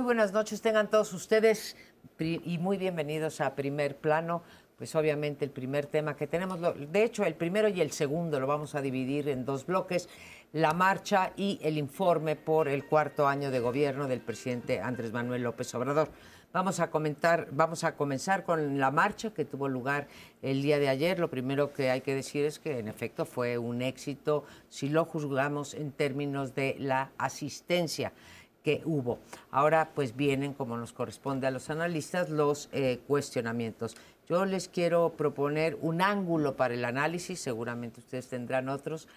[0.00, 1.76] Muy buenas noches, tengan todos ustedes
[2.18, 4.42] y muy bienvenidos a Primer Plano.
[4.78, 8.46] Pues obviamente el primer tema que tenemos, de hecho el primero y el segundo lo
[8.46, 10.08] vamos a dividir en dos bloques,
[10.54, 15.42] la marcha y el informe por el cuarto año de gobierno del presidente Andrés Manuel
[15.42, 16.08] López Obrador.
[16.50, 20.08] Vamos a comentar, vamos a comenzar con la marcha que tuvo lugar
[20.40, 21.18] el día de ayer.
[21.18, 25.04] Lo primero que hay que decir es que en efecto fue un éxito si lo
[25.04, 28.14] juzgamos en términos de la asistencia
[28.62, 29.18] que hubo.
[29.50, 33.96] Ahora pues vienen, como nos corresponde a los analistas, los eh, cuestionamientos.
[34.28, 39.08] Yo les quiero proponer un ángulo para el análisis, seguramente ustedes tendrán otros,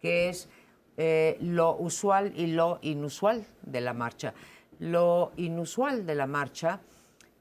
[0.00, 0.48] que es
[0.96, 4.34] eh, lo usual y lo inusual de la marcha.
[4.78, 6.80] Lo inusual de la marcha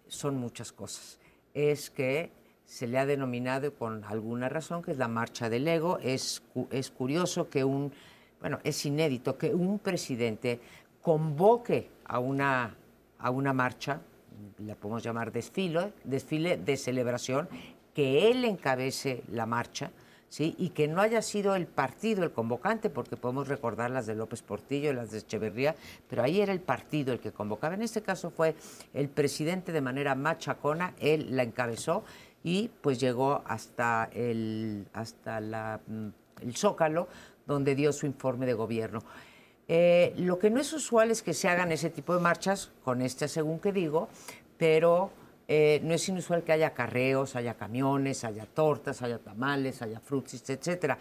[0.07, 1.19] son muchas cosas.
[1.53, 2.31] Es que
[2.65, 5.99] se le ha denominado con alguna razón que es la marcha del ego.
[6.01, 7.91] Es, es curioso que un,
[8.39, 10.59] bueno, es inédito que un presidente
[11.01, 12.75] convoque a una,
[13.19, 14.01] a una marcha,
[14.59, 17.49] la podemos llamar desfile, desfile de celebración,
[17.93, 19.91] que él encabece la marcha,
[20.29, 20.55] ¿sí?
[20.57, 24.41] y que no haya sido el partido el convocante, porque podemos recordar las de López
[24.41, 25.75] Portillo las de Echeverría,
[26.09, 27.75] pero ahí era el partido el que convocaba.
[27.75, 28.55] En este caso fue
[28.93, 32.03] el presidente de manera machacona, él la encabezó
[32.43, 36.07] y pues llegó hasta el, hasta la, mm,
[36.43, 37.07] el Zócalo,
[37.45, 39.01] donde dio su informe de gobierno.
[39.73, 43.01] Eh, lo que no es usual es que se hagan ese tipo de marchas, con
[43.01, 44.09] este según que digo,
[44.57, 45.11] pero
[45.47, 50.49] eh, no es inusual que haya carreos, haya camiones, haya tortas, haya tamales, haya frutis,
[50.49, 50.97] etcétera.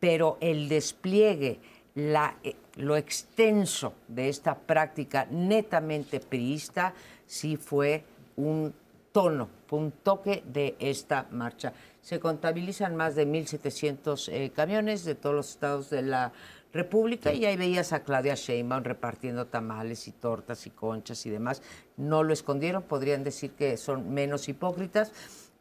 [0.00, 1.60] Pero el despliegue,
[1.94, 6.92] eh, lo extenso de esta práctica netamente priista,
[7.24, 8.02] sí fue
[8.34, 8.74] un
[9.12, 11.72] tono, un toque de esta marcha.
[12.02, 16.32] Se contabilizan más de 1.700 camiones de todos los estados de la
[16.72, 21.62] República y ahí veías a Claudia Sheinbaum repartiendo tamales y tortas y conchas y demás.
[21.96, 25.12] No lo escondieron, podrían decir que son menos hipócritas,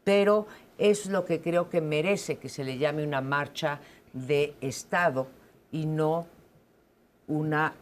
[0.04, 3.80] pero es lo que creo que merece que se le llame una marcha
[4.14, 5.28] de Estado
[5.72, 6.28] y no
[7.28, 7.74] una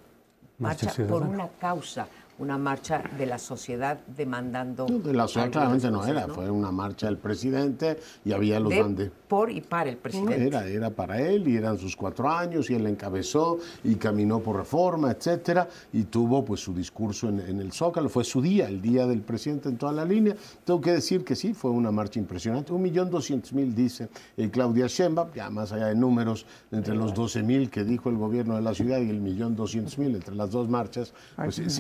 [0.58, 2.08] marcha por una causa
[2.40, 4.86] una marcha de la sociedad demandando.
[4.86, 9.12] de la sociedad claramente no era, fue una marcha del presidente y había los de,
[9.28, 10.48] Por y para el presidente.
[10.48, 14.58] era, era para él y eran sus cuatro años y él encabezó y caminó por
[14.58, 19.08] reforma, etcétera, y tuvo pues su discurso en, el Zócalo, fue su día, el día
[19.08, 20.36] del presidente en toda la línea.
[20.64, 22.72] Tengo que decir que sí, fue una marcha impresionante.
[22.72, 27.14] Un millón doscientos mil dice eh, Claudia Sheinbaum, ya más allá de números, entre los
[27.14, 30.36] doce mil que dijo el gobierno de la ciudad y el millón doscientos mil entre
[30.36, 31.72] las dos marchas, pues,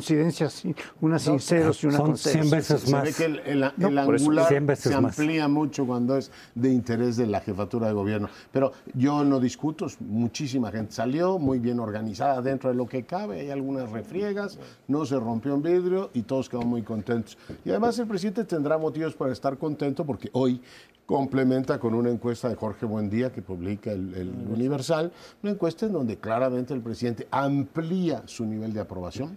[0.00, 0.62] coincidencias,
[1.00, 2.48] una sin ceros y una con ceros.
[2.48, 3.08] 100 veces más.
[3.08, 7.88] Se ve que el, angular se amplía mucho cuando es de interés de la jefatura
[7.88, 8.28] de gobierno.
[8.50, 13.40] Pero yo no discuto, muchísima gente salió, muy bien organizada dentro de lo que cabe,
[13.40, 14.58] hay algunas refriegas,
[14.88, 17.36] no se rompió un vidrio y todos quedamos muy contentos.
[17.64, 20.60] Y además el presidente tendrá motivos para estar contento porque hoy
[21.06, 25.10] complementa con una encuesta de Jorge Buendía que publica el, el, Universal,
[25.42, 29.36] una encuesta en donde claramente el presidente amplía su nivel de aprobación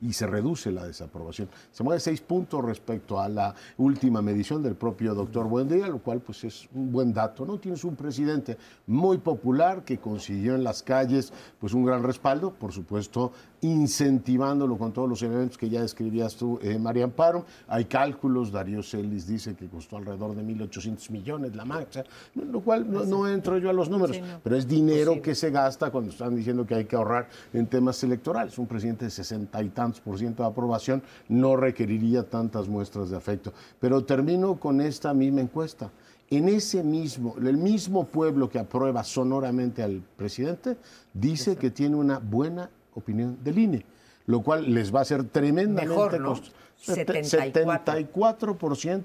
[0.00, 1.48] y se reduce la desaprobación.
[1.72, 6.20] Se mueve seis puntos respecto a la última medición del propio doctor Buendía, lo cual
[6.20, 7.58] pues es un buen dato, ¿no?
[7.58, 8.56] Tienes un presidente
[8.86, 13.32] muy popular que consiguió en las calles pues un gran respaldo, por supuesto
[13.62, 17.44] incentivándolo con todos los elementos que ya describías tú, eh, María Amparo.
[17.68, 22.04] Hay cálculos, Darío Celis dice que costó alrededor de 1.800 millones la marcha,
[22.34, 26.10] lo cual no, entro yo a los números, pero es dinero que se gasta cuando
[26.10, 28.58] están diciendo que hay que ahorrar en temas electorales.
[28.58, 33.16] Un presidente de 60 y tantos por ciento de aprobación no requeriría tantas muestras de
[33.16, 33.52] afecto.
[33.78, 35.90] Pero termino con esta misma encuesta.
[36.30, 40.76] En ese mismo, el mismo pueblo que aprueba sonoramente al presidente,
[41.12, 43.84] dice que tiene una buena opinión del INE,
[44.26, 46.40] lo cual les va a ser tremendamente Mejor, ¿no?
[46.80, 48.56] 74.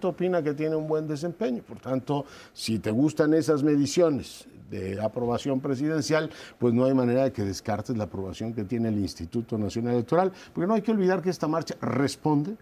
[0.03, 1.61] opina que tiene un buen desempeño.
[1.63, 7.31] Por tanto, si te gustan esas mediciones de aprobación presidencial, pues no hay manera de
[7.31, 11.21] que descartes la aprobación que tiene el Instituto Nacional Electoral, porque no hay que olvidar
[11.21, 12.55] que esta marcha responde,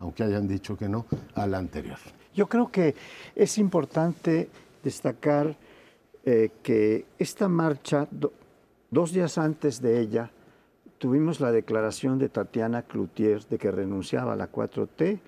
[0.00, 1.98] aunque hayan dicho que no, a la anterior.
[2.34, 2.94] Yo creo que
[3.34, 4.48] es importante
[4.84, 5.56] destacar
[6.24, 8.06] eh, que esta marcha,
[8.90, 10.30] dos días antes de ella,
[10.98, 15.20] tuvimos la declaración de Tatiana Cloutier de que renunciaba a la 4T.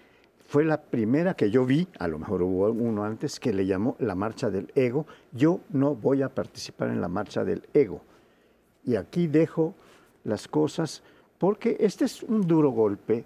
[0.46, 3.96] Fue la primera que yo vi, a lo mejor hubo uno antes, que le llamó
[4.00, 5.06] la marcha del ego.
[5.32, 8.00] Yo no voy a participar en la marcha del ego.
[8.84, 9.74] Y aquí dejo
[10.24, 11.02] las cosas
[11.38, 13.24] porque este es un duro golpe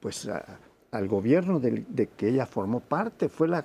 [0.00, 0.28] pues,
[0.90, 3.28] al gobierno de que ella formó parte.
[3.28, 3.64] Fue la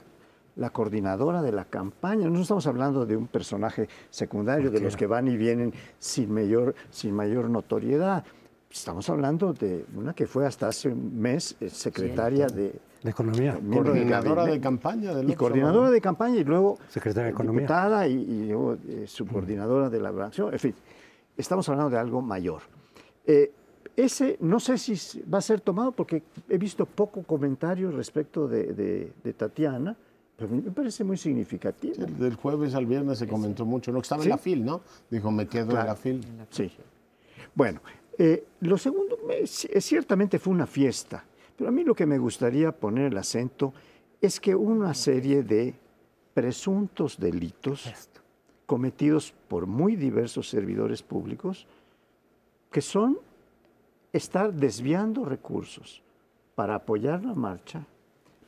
[0.56, 2.30] la coordinadora de la campaña.
[2.30, 6.76] No estamos hablando de un personaje secundario, de los que van y vienen sin mayor,
[6.90, 8.24] sin mayor notoriedad.
[8.70, 12.74] estamos hablando de una que fue hasta hace un mes eh, secretaria de,
[13.04, 13.60] de Economía.
[13.72, 15.12] Coordinadora de, campaña.
[15.22, 17.62] y coordinadora de campaña y luego secretaria de Economía.
[17.62, 20.54] diputada y, y luego eh, subcoordinadora de la elaboración.
[20.54, 20.76] En fin,
[21.38, 22.62] estamos hablando de algo mayor.
[23.26, 23.52] Eh,
[23.96, 29.12] ese no sé si va a ser tomado porque he visto poco comentario respecto de,
[29.38, 29.96] Tatiana,
[30.36, 32.06] pero me parece muy significativo.
[32.06, 34.82] del jueves al viernes se comentó mucho, no estaba en la FIL, ¿no?
[35.10, 36.22] Dijo, me quedo en la FIL.
[36.50, 36.72] Sí.
[37.54, 37.82] Bueno,
[38.18, 41.24] eh, lo segundo, ciertamente fue una fiesta,
[41.56, 43.74] pero a mí lo que me gustaría poner el acento
[44.22, 45.76] es que una serie de
[46.34, 47.92] presuntos delitos
[48.66, 51.68] cometidos por muy diversos servidores públicos
[52.72, 53.20] que son
[54.12, 56.02] estar desviando recursos
[56.56, 57.86] para apoyar la marcha,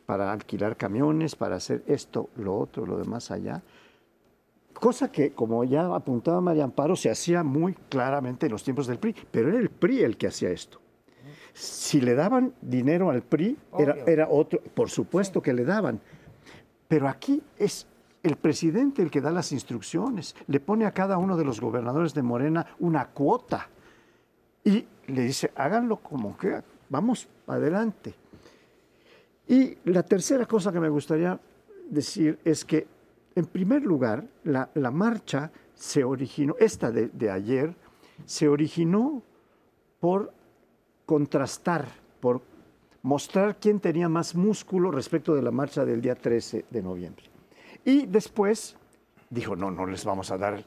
[0.05, 3.61] para alquilar camiones, para hacer esto, lo otro, lo demás allá.
[4.73, 8.99] Cosa que, como ya apuntaba María Amparo, se hacía muy claramente en los tiempos del
[8.99, 10.81] PRI, pero era el PRI el que hacía esto.
[11.53, 16.01] Si le daban dinero al PRI, era, era, otro, por supuesto que le daban,
[16.87, 17.87] pero aquí es
[18.23, 22.13] el presidente el que da las instrucciones, le pone a cada uno de los gobernadores
[22.13, 23.69] de Morena una cuota
[24.63, 28.15] y le dice, háganlo como que, vamos adelante.
[29.47, 31.39] Y la tercera cosa que me gustaría
[31.89, 32.87] decir es que,
[33.35, 37.75] en primer lugar, la, marcha se originó, esta de, ayer,
[38.25, 39.21] se originó
[39.99, 40.33] por
[41.05, 41.87] contrastar,
[42.19, 42.41] por
[43.03, 47.25] mostrar quién tenía más músculo respecto de la marcha del día 13 de noviembre.
[47.83, 48.75] Y después
[49.29, 50.65] dijo, no, no les vamos a dar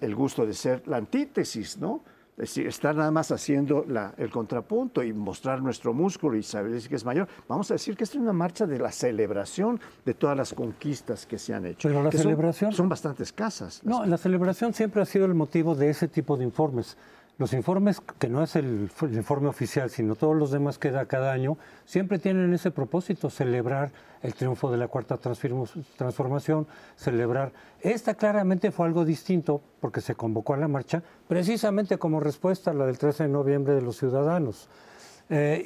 [0.00, 2.02] el gusto de ser la antítesis, ¿no?
[2.36, 3.86] Es decir, estar nada más haciendo
[4.16, 7.28] el contrapunto y mostrar nuestro músculo y saber que es mayor.
[7.48, 11.26] Vamos a decir que esto es una marcha de la celebración de todas las conquistas
[11.26, 11.88] que se han hecho.
[11.88, 12.72] Pero la celebración...
[12.72, 13.82] Son, bastante escasas.
[13.84, 16.96] No, la celebración siempre ha sido el motivo de ese tipo de informes.
[17.36, 21.32] Los informes, que no es el, informe oficial, sino todos los demás que da cada
[21.32, 23.90] año, siempre tienen ese propósito, celebrar
[24.22, 27.52] el triunfo de la cuarta transformación, celebrar.
[27.80, 32.74] Esta claramente fue algo distinto porque se convocó a la marcha precisamente como respuesta a
[32.74, 34.68] la del 13 de noviembre de los ciudadanos.
[35.28, 35.62] Eh,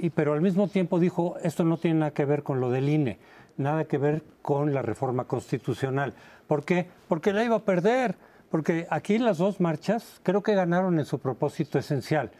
[0.00, 2.88] y, pero al mismo tiempo dijo, esto no tiene nada que ver con lo del
[2.88, 3.18] INE,
[3.58, 6.14] nada que ver con la reforma constitucional.
[6.46, 6.88] ¿Por qué?
[7.08, 8.16] Porque la iba a perder
[8.50, 12.30] porque aquí las dos marchas creo que ganaron en su propósito esencial.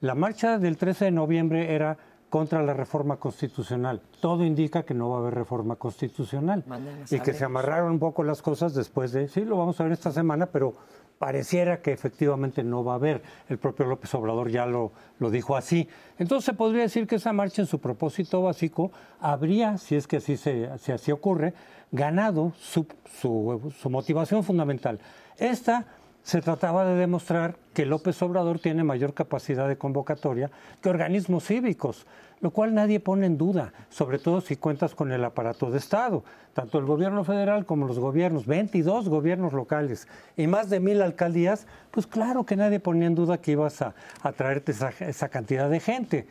[0.00, 1.98] La marcha del 13 de noviembre era
[2.28, 4.02] contra la reforma constitucional.
[4.20, 6.64] Todo indica que no va a haber reforma constitucional
[7.10, 9.92] y que se amarraron un poco las cosas después de, sí, lo vamos a ver
[9.92, 10.74] esta semana, pero
[11.18, 13.22] pareciera que efectivamente no va a haber.
[13.48, 15.88] El propio López Obrador ya lo, lo dijo así.
[16.18, 20.18] Entonces se podría decir que esa marcha en su propósito básico habría, si es que
[20.18, 21.54] así, se, si así ocurre,
[21.90, 22.86] ganado su,
[23.20, 25.00] su, su motivación fundamental
[25.38, 25.86] esta
[26.22, 30.50] se trataba de demostrar que López Obrador tiene mayor capacidad de convocatoria
[30.82, 32.06] que organismos cívicos,
[32.40, 36.22] lo cual nadie pone en duda, sobre todo si cuentas con el aparato de Estado,
[36.52, 40.06] tanto el gobierno federal como los gobiernos, 22 gobiernos locales
[40.36, 43.94] y más de mil alcaldías, pues claro que nadie ponía en duda que ibas a,
[44.36, 46.26] traerte esa, cantidad de gente,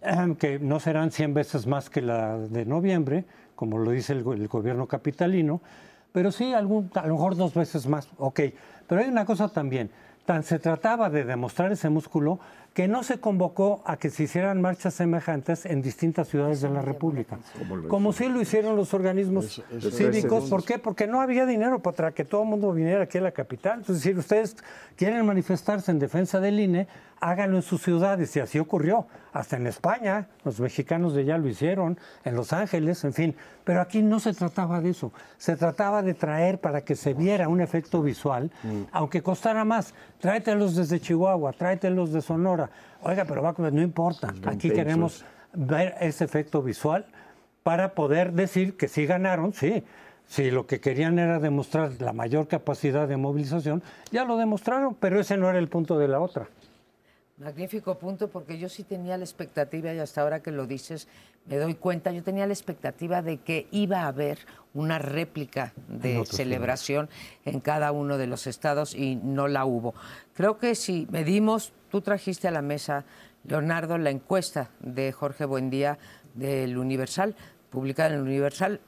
[0.38, 4.86] que no serán 100 veces más que la de noviembre, como lo dice el gobierno
[4.86, 5.60] capitalino,
[6.12, 8.40] pero sí, algún, a lo mejor dos veces más, ok.
[8.86, 9.90] Pero hay una cosa también,
[10.24, 12.38] tan se trataba de demostrar ese músculo
[12.74, 16.80] que no se convocó a que se hicieran marchas semejantes en distintas ciudades de la
[16.80, 17.38] República,
[17.88, 20.48] como sí lo hicieron los organismos cívicos.
[20.48, 20.78] ¿Por qué?
[20.78, 23.80] Porque no había dinero para que todo el mundo viniera aquí a la capital.
[23.80, 24.56] Entonces, si ustedes
[24.96, 26.88] quieren manifestarse en defensa del INE,
[27.22, 29.06] háganlo en sus ciudades, y así ocurrió.
[29.32, 33.36] Hasta en España, los mexicanos de allá lo hicieron, en Los Ángeles, en fin.
[33.64, 35.12] Pero aquí no se trataba de eso.
[35.38, 38.82] Se trataba de traer para que se viera un efecto visual, mm.
[38.90, 39.94] aunque costara más.
[40.18, 42.61] Tráetelos desde Chihuahua, tráetelos de Sonora.
[43.02, 44.32] Oiga, pero va, no importa.
[44.46, 47.06] Aquí queremos ver ese efecto visual
[47.62, 49.84] para poder decir que sí ganaron, sí.
[50.26, 55.20] Si lo que querían era demostrar la mayor capacidad de movilización, ya lo demostraron, pero
[55.20, 56.48] ese no era el punto de la otra.
[57.38, 61.08] Magnífico punto, porque yo sí tenía la expectativa, y hasta ahora que lo dices,
[61.46, 64.38] me doy cuenta, yo tenía la expectativa de que iba a haber
[64.74, 67.10] una réplica de celebración
[67.44, 69.92] en cada uno de los estados y no la hubo.
[70.34, 73.04] Creo que si medimos, tú trajiste a la mesa,
[73.44, 75.98] Leonardo, la encuesta de Jorge Buendía
[76.32, 77.36] del Universal,
[77.68, 78.80] publicada en el Universal,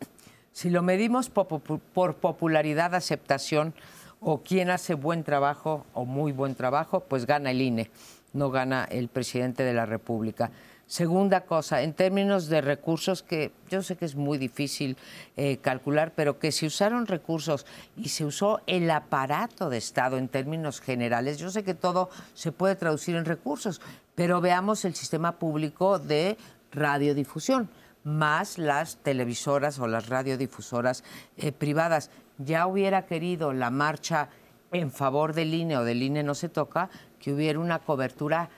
[0.52, 3.74] si lo medimos por popularidad, aceptación
[4.20, 7.90] o quién hace buen trabajo o muy buen trabajo, pues gana el INE
[8.34, 10.50] no gana el presidente de la República.
[10.86, 14.98] Segunda cosa, en términos de recursos, que yo sé que es muy difícil
[15.36, 17.64] eh, calcular, pero que se usaron recursos
[17.96, 22.52] y se usó el aparato de Estado en términos generales, yo sé que todo se
[22.52, 23.80] puede traducir en recursos,
[24.14, 26.36] pero veamos el sistema público de
[26.70, 27.70] radiodifusión,
[28.04, 31.02] más las televisoras o las radiodifusoras
[31.38, 32.10] eh, privadas.
[32.36, 34.28] Ya hubiera querido la marcha
[34.70, 38.50] en favor del INE o del INE no se toca, que hubiera una cobertura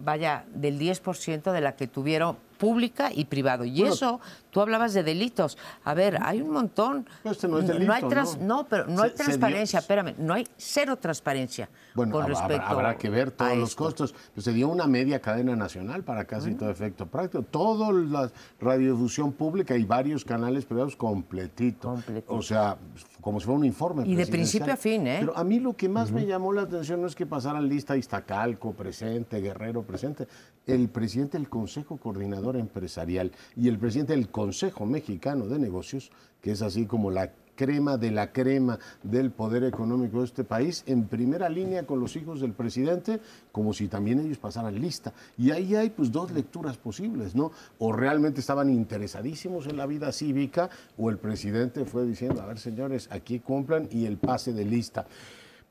[0.00, 3.64] vaya, del 10% de la que tuvieron pública y privado.
[3.64, 5.56] Y eso, tú hablabas de delitos.
[5.82, 7.08] A ver, hay un montón.
[7.24, 8.02] Este no, es delito, no hay
[8.40, 8.66] ¿no?
[8.68, 13.30] pero no hay transparencia, espérame, no hay cero transparencia bueno, con respecto habrá, que ver
[13.30, 14.14] todos los costos.
[14.34, 17.42] Pues se dio una media cadena nacional para casi todo efecto práctico.
[17.42, 18.30] Toda la
[18.60, 21.98] radiodifusión pública y varios canales privados completito.
[22.26, 22.76] O sea,
[23.20, 24.06] como si fuera un informe.
[24.06, 25.18] Y de principio a fin, ¿eh?
[25.20, 27.96] Pero a mí lo que más me llamó la atención no es que pasaran lista
[27.96, 30.26] Iztacalco presente, Guerrero presente.
[30.66, 36.10] El presidente del Consejo Coordinador Empresarial y el presidente del Consejo Mexicano de Negocios,
[36.40, 37.30] que es así como la
[37.60, 42.16] crema de la crema del poder económico de este país, en primera línea con los
[42.16, 43.20] hijos del presidente,
[43.52, 45.12] como si también ellos pasaran lista.
[45.36, 47.52] Y ahí hay pues dos lecturas posibles, ¿no?
[47.78, 52.58] O realmente estaban interesadísimos en la vida cívica, o el presidente fue diciendo, a ver
[52.58, 55.06] señores, aquí cumplan y el pase de lista.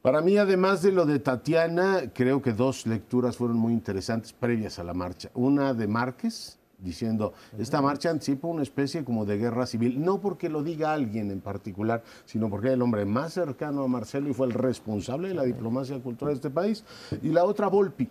[0.03, 4.77] Para mí, además de lo de Tatiana, creo que dos lecturas fueron muy interesantes previas
[4.77, 5.31] a la marcha.
[5.34, 10.50] Una de Márquez, diciendo, esta marcha anticipa una especie como de guerra civil, no porque
[10.50, 14.33] lo diga alguien en particular, sino porque es el hombre más cercano a Marcelo y
[14.33, 16.83] fue el responsable de la diplomacia cultural de este país.
[17.21, 18.09] Y la otra, Volpi,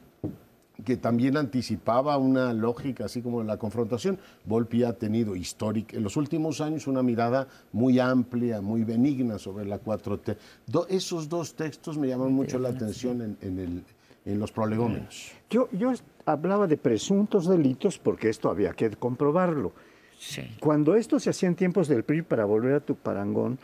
[0.85, 4.19] que también anticipaba una lógica así como la confrontación.
[4.45, 9.65] Volpi ha tenido histórica, en los últimos años una mirada muy amplia, muy benigna sobre
[9.65, 10.37] la 4T.
[10.89, 13.85] esos dos textos me llaman mucho la atención en, el,
[14.25, 15.33] en los prolegómenos.
[15.51, 15.93] Yo, yo
[16.27, 19.73] hablaba de presuntos delitos porque esto había que comprobarlo.
[20.61, 23.59] Cuando esto se hacía en tiempos del PRI, para volver a tu parangón,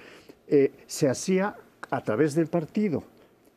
[0.47, 1.57] eh, se hacía
[1.91, 3.03] a través del partido.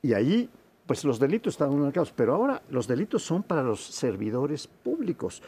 [0.01, 0.49] Y allí,
[0.85, 2.11] pues los delitos estaban marcados.
[2.15, 5.43] Pero ahora los delitos son para los servidores públicos.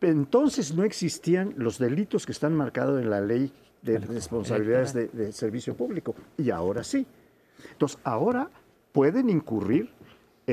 [0.00, 3.52] Entonces no existían los delitos que están marcados en la ley
[3.82, 6.14] de responsabilidades de, de servicio público.
[6.38, 7.06] Y ahora sí.
[7.72, 8.50] Entonces, ahora
[8.92, 9.90] pueden incurrir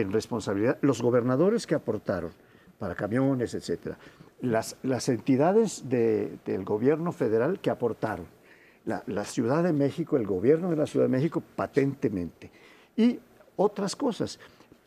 [0.02, 2.32] en responsabilidad los gobernadores que aportaron
[2.80, 3.98] para camiones, etcétera,
[4.42, 8.28] las, las entidades del gobierno federal que aportaron,
[8.86, 12.50] la, Ciudad de México, el gobierno de la Ciudad de México patentemente
[12.96, 13.20] y
[13.58, 14.40] otras cosas.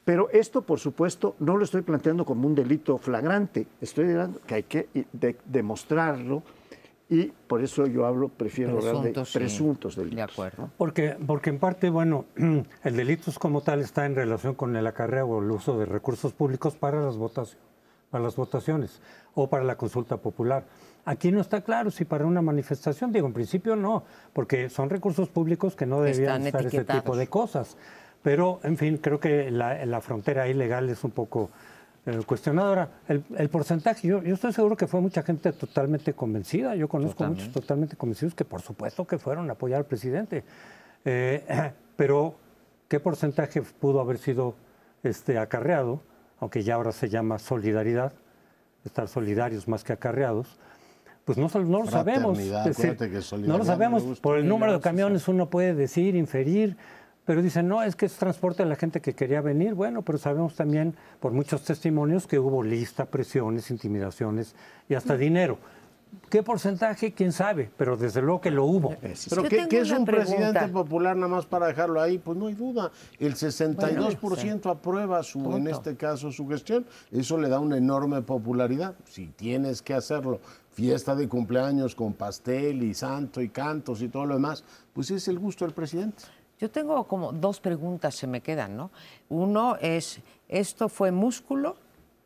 [0.05, 4.55] Pero esto, por supuesto, no lo estoy planteando como un delito flagrante, estoy diciendo que
[4.55, 4.89] hay que
[5.45, 6.43] demostrarlo
[7.11, 10.17] y por eso yo hablo, prefiero hablar de presuntos delitos.
[10.17, 10.71] De acuerdo.
[10.79, 12.27] Porque, porque en parte, bueno,
[12.85, 16.33] el delito como tal está en relación con el acarreo o el uso de recursos
[16.33, 17.61] públicos para las, votaciones,
[18.13, 19.01] para las votaciones
[19.35, 20.65] o para la consulta popular.
[21.05, 25.29] Aquí no está claro si para una manifestación, digo, en principio no, porque son recursos
[25.29, 27.77] públicos que no deberían estar ese tipo de cosas.
[28.23, 31.51] Pero, en fin, creo que la, la frontera ilegal es un poco
[32.07, 32.89] eh, cuestionadora.
[33.09, 36.75] El, porcentaje, yo, estoy seguro que fue mucha gente totalmente convencida.
[36.75, 40.45] Yo conozco muchos totalmente convencidos que por supuesto que fueron a apoyar al presidente.
[41.05, 42.37] Eh, pero,
[42.89, 44.55] ¿qué porcentaje pudo haber sido
[45.03, 46.01] este, acarreado?
[46.39, 48.15] Aunque ya ahora se llama solidaridad,
[48.85, 50.59] estar solidarios más que acarreados.
[51.27, 52.39] Pues no, no lo sabemos.
[52.39, 54.21] no lo sabemos.
[54.21, 56.77] Por el número de camiones uno puede decir, inferir,
[57.31, 59.75] pero dicen, no, es que es transporte a la gente que quería venir.
[59.75, 64.57] Bueno, pero sabemos también por muchos testimonios que hubo lista, presiones, intimidaciones
[64.89, 65.57] y hasta dinero.
[66.29, 67.13] ¿Qué porcentaje?
[67.13, 67.71] ¿Quién sabe?
[67.77, 68.97] Pero desde luego que lo hubo.
[69.29, 72.19] Pero ¿qué, es un presidente popular nada más para dejarlo ahí?
[72.19, 72.91] Pues no hay duda.
[73.21, 76.85] El 62% aprueba, su, en este caso, su gestión.
[77.13, 78.97] Eso le da una enorme popularidad.
[79.09, 80.41] Si tienes que hacerlo,
[80.73, 85.29] fiesta de cumpleaños con pastel y santo y cantos y todo lo demás, pues es
[85.29, 86.25] el gusto del presidente.
[86.61, 88.91] Yo tengo como dos preguntas se me quedan, ¿no?
[89.31, 91.77] Uno es, ¿esto fue músculo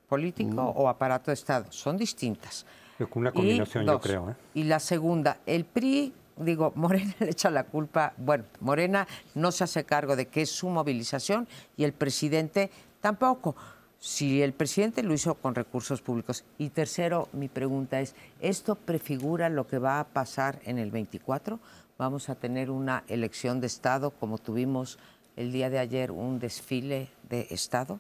[0.09, 0.73] político mm.
[0.77, 1.71] o aparato de Estado?
[1.71, 2.67] Son distintas.
[3.15, 4.31] Una combinación, yo creo.
[4.31, 4.35] ¿eh?
[4.55, 9.65] Y la segunda, el PRI, digo, Morena le echa la culpa, bueno, Morena no se
[9.65, 13.55] hace cargo de que es su movilización y el presidente tampoco.
[14.01, 16.45] Si el presidente lo hizo con recursos públicos.
[16.59, 21.59] Y tercero, mi pregunta es, ¿esto prefigura lo que va a pasar en el 24?
[21.99, 24.99] Vamos a tener una elección de Estado como tuvimos
[25.37, 27.99] el día de ayer un desfile de Estado?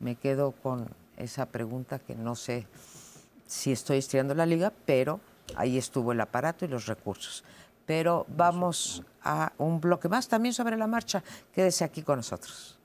[0.00, 2.66] Me quedo con esa pregunta que no sé
[3.46, 5.20] si estoy estudiando la liga, pero
[5.54, 7.44] ahí estuvo el aparato y los recursos.
[7.86, 11.22] Pero vamos a un bloque más también sobre la marcha.
[11.54, 12.75] Quédese aquí con nosotros.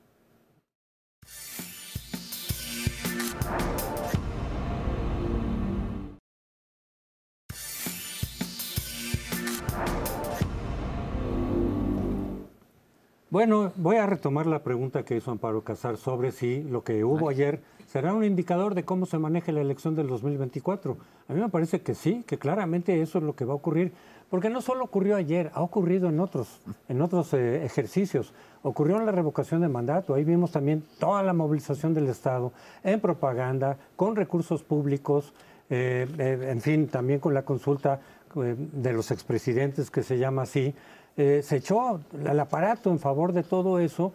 [13.32, 17.30] Bueno, voy a retomar la pregunta que hizo Amparo Casar sobre si lo que hubo
[17.30, 20.98] ayer será un indicador de cómo se maneja la elección del 2024.
[21.30, 23.94] A mí me parece que sí, que claramente eso es lo que va a ocurrir,
[24.30, 26.60] porque no solo ocurrió ayer, ha ocurrido en otros,
[26.90, 28.34] en otros eh, ejercicios.
[28.64, 32.52] Ocurrió en la revocación de mandato, ahí vimos también toda la movilización del Estado
[32.84, 35.34] en propaganda, con recursos públicos,
[35.70, 38.02] eh, eh, en fin, también con la consulta
[38.36, 40.74] de los expresidentes que se llama así.
[41.18, 44.14] Eh, se echó el aparato en favor de todo eso,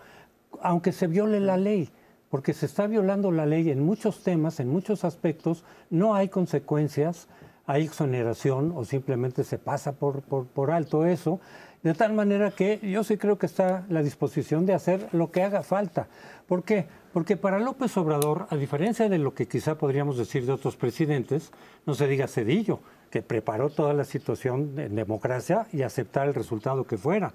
[0.60, 1.90] aunque se viole la ley,
[2.30, 7.28] porque se está violando la ley en muchos temas, en muchos aspectos, no hay consecuencias,
[7.66, 11.40] hay exoneración o simplemente se pasa por, por, alto eso,
[11.82, 15.42] de tal manera que yo sí creo que está la disposición de hacer lo que
[15.42, 16.08] haga falta.
[16.46, 16.86] ¿Por qué?
[17.12, 21.52] Porque para López Obrador, a diferencia de lo que quizá podríamos decir de otros presidentes,
[21.84, 26.84] no se diga Cedillo, que preparó toda la situación en democracia y aceptar el resultado
[26.84, 27.32] que fuera.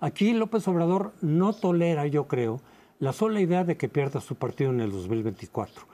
[0.00, 2.60] Aquí López Obrador no tolera, yo creo,
[2.98, 5.84] la sola idea de que pierda su partido en el 2024.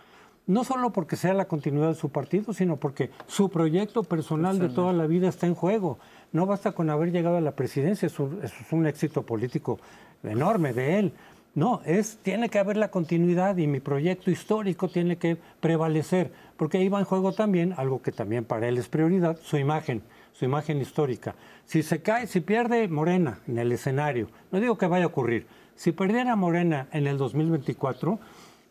[0.47, 4.71] No solo porque sea la continuidad de su partido, sino porque su proyecto personal de
[4.71, 5.99] toda la vida está en juego.
[6.33, 9.79] No basta con haber llegado a la presidencia, eso es un éxito político
[10.23, 11.13] enorme de él.
[11.55, 16.79] No, es, tiene que haber la continuidad y mi proyecto histórico tiene que prevalecer, porque
[16.79, 20.45] ahí va en juego también, algo que también para él es prioridad, su imagen, su
[20.45, 21.37] imagen histórica.
[21.65, 25.47] Si se cae, si pierde Morena en el escenario, no digo que vaya a ocurrir,
[25.77, 28.19] si perdiera Morena en el 2024,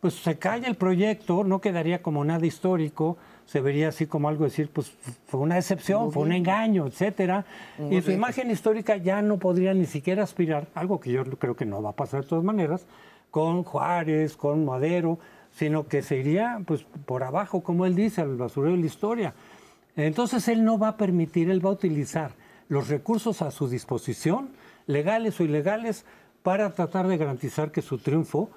[0.01, 4.43] pues se cae el proyecto, no quedaría como nada histórico, se vería así como algo
[4.43, 4.91] decir, pues
[5.27, 7.45] fue una decepción, fue un engaño, etcétera.
[7.89, 11.65] y su imagen histórica ya no podría ni siquiera aspirar, algo que yo creo que
[11.65, 12.85] no va a pasar de todas maneras,
[13.31, 15.19] con Juárez, con Madero,
[15.57, 19.33] sino que se iría pues por abajo, como él dice, al basurero de la historia.
[19.95, 22.33] Entonces él no va a permitir, él va a utilizar
[22.69, 24.49] los recursos a su disposición,
[24.85, 26.05] legales o ilegales,
[26.43, 28.51] para tratar de garantizar que su triunfo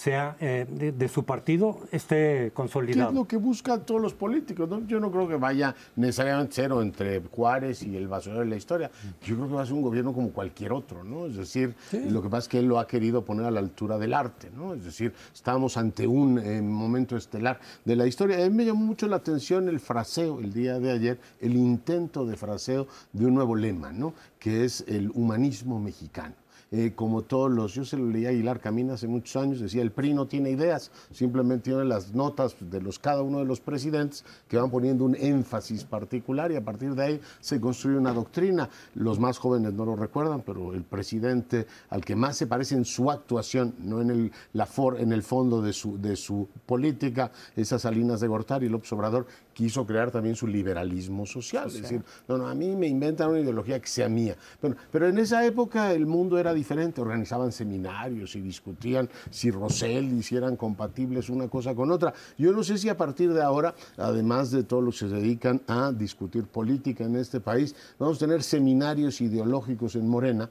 [0.00, 3.10] sea eh, de, su partido esté consolidado.
[3.10, 4.66] ¿Qué es lo que buscan todos los políticos?
[4.86, 8.90] Yo no creo que vaya necesariamente cero entre Juárez y el basurero de la historia.
[9.22, 11.26] Yo creo que va a ser un gobierno como cualquier otro, ¿no?
[11.26, 13.98] Es decir, lo que pasa es que él lo ha querido poner a la altura
[13.98, 14.72] del arte, ¿no?
[14.72, 18.38] Es decir, estamos ante un eh, momento estelar de la historia.
[18.38, 22.24] A mí me llamó mucho la atención el fraseo el día de ayer, el intento
[22.24, 24.14] de fraseo de un nuevo lema, ¿no?
[24.38, 26.39] Que es el humanismo mexicano.
[26.72, 29.82] Eh, como todos los, yo se lo leí a Aguilar Camina hace muchos años, decía,
[29.82, 33.58] el PRI no tiene ideas, simplemente tiene las notas de los, cada uno de los
[33.58, 38.12] presidentes que van poniendo un énfasis particular y a partir de ahí se construye una
[38.12, 38.70] doctrina.
[38.94, 42.84] Los más jóvenes no lo recuerdan, pero el presidente al que más se parece en
[42.84, 47.32] su actuación, no en el, la for, en el fondo de su, de su política,
[47.56, 49.26] esas Salinas de Gortari y López Obrador,
[49.60, 51.66] quiso crear también su liberalismo social.
[51.66, 54.34] Es decir, no, no, a mí me inventan una ideología que sea mía.
[54.58, 60.14] Bueno, pero en esa época el mundo era diferente, organizaban seminarios y discutían si Rosell
[60.14, 62.14] hicieran compatibles una cosa con otra.
[62.38, 65.60] Yo no sé si a partir de ahora, además de todos los que se dedican
[65.66, 70.48] a discutir política en este país, vamos a tener seminarios ideológicos en Morena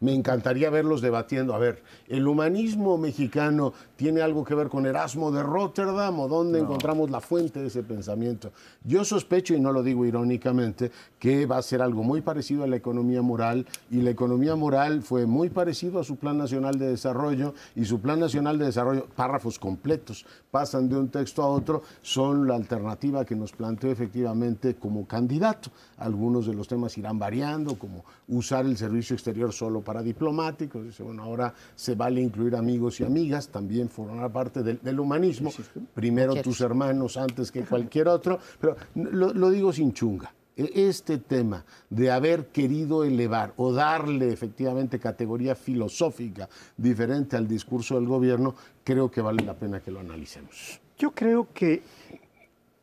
[0.00, 1.54] me encantaría verlos debatiendo.
[1.54, 6.60] A ver, ¿el humanismo mexicano tiene algo que ver con Erasmo de Rotterdam o dónde
[6.60, 8.52] encontramos la fuente de ese pensamiento?
[8.84, 12.66] Yo sospecho, y no lo digo irónicamente, que va a ser algo muy parecido a
[12.66, 16.88] la economía moral y la economía moral fue muy parecido a su Plan Nacional de
[16.88, 21.82] Desarrollo y su Plan Nacional de Desarrollo, párrafos completos, pasan de un texto a otro,
[22.02, 25.70] son la alternativa que nos planteó efectivamente como candidato.
[25.96, 30.84] Algunos de los temas irán variando, como usar el servicio exterior solo para diplomáticos.
[30.84, 35.50] Dice, bueno, ahora se vale incluir amigos y amigas, también formar parte del, humanismo.
[35.94, 38.38] Primero tus hermanos antes que cualquier otro.
[38.60, 44.98] Pero lo, digo sin chunga e, este tema de haber querido elevar o darle efectivamente
[44.98, 50.78] categoría filosófica diferente al discurso del gobierno, creo que vale la pena que lo analicemos.
[50.98, 51.80] Yo creo que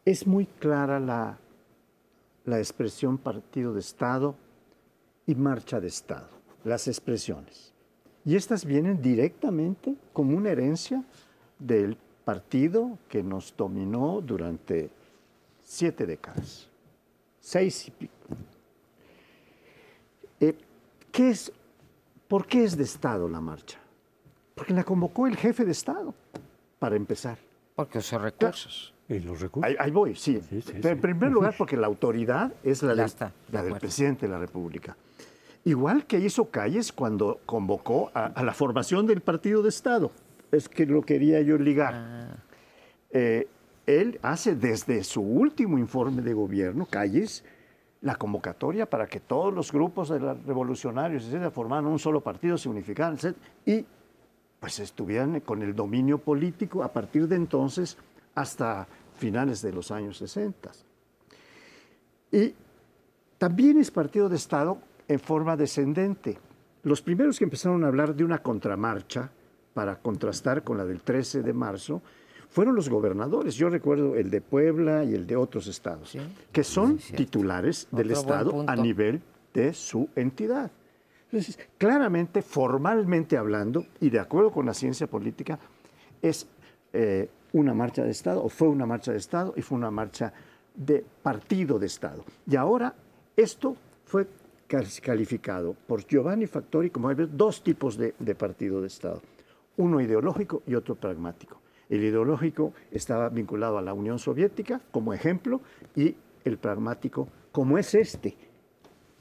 [0.03, 1.37] es muy clara la,
[2.45, 4.35] la expresión partido de Estado
[5.27, 6.34] y marcha de Estado
[6.65, 7.71] las expresiones.
[8.25, 11.03] Y estas vienen directamente como una herencia
[11.59, 14.89] del partido que nos dominó durante
[15.63, 16.67] siete décadas,
[17.39, 18.13] seis y pico.
[20.39, 20.55] Eh,
[21.11, 21.53] ¿qué es,
[22.27, 23.77] ¿Por qué es de Estado la marcha?
[24.55, 26.13] Porque la convocó el jefe de Estado,
[26.79, 27.37] para empezar.
[27.75, 28.91] Porque son recursos.
[29.07, 29.75] ¿Y los recursos?
[29.77, 30.41] Ahí, voy, sí.
[30.51, 34.97] en primer lugar, porque la autoridad es la, la del presidente de la República.
[35.65, 40.11] Igual que hizo Calles cuando convocó a, la formación del partido de Estado.
[40.51, 41.93] Es que lo quería yo ligar.
[41.95, 42.37] Ah.
[43.09, 43.47] Eh,
[43.87, 47.43] él hace desde su último informe de gobierno, Calles,
[48.01, 52.59] la convocatoria para que todos los grupos de los revolucionarios etcétera, formaran un solo partido,
[52.59, 53.17] se unificaran,
[53.65, 53.83] y
[54.59, 57.97] pues estuvieran con el dominio político a partir de entonces
[58.35, 60.71] hasta finales de los años 60.
[62.31, 62.53] Y
[63.39, 66.37] también es partido de Estado en forma descendente.
[66.83, 69.29] Los primeros que empezaron a hablar de una contramarcha
[69.73, 72.01] para contrastar con la del 13 de marzo
[72.49, 73.55] fueron los gobernadores.
[73.55, 76.17] Yo recuerdo el de Puebla y el de otros estados,
[76.51, 79.21] que son titulares del Estado a nivel
[79.53, 80.71] de su entidad.
[81.31, 85.59] Entonces, claramente, formalmente hablando, y de acuerdo con la ciencia política,
[86.21, 86.47] es
[86.93, 90.31] eh, una marcha de Estado, o fue una marcha de Estado, y fue una marcha
[90.73, 92.23] de partido de Estado.
[92.49, 92.93] Y ahora
[93.35, 94.27] esto fue
[94.67, 99.21] calificado por Giovanni Factori como dos tipos de, de partido de Estado,
[99.77, 101.61] uno ideológico y otro pragmático.
[101.89, 105.61] El ideológico estaba vinculado a la Unión Soviética como ejemplo
[105.95, 108.35] y el pragmático, como es este,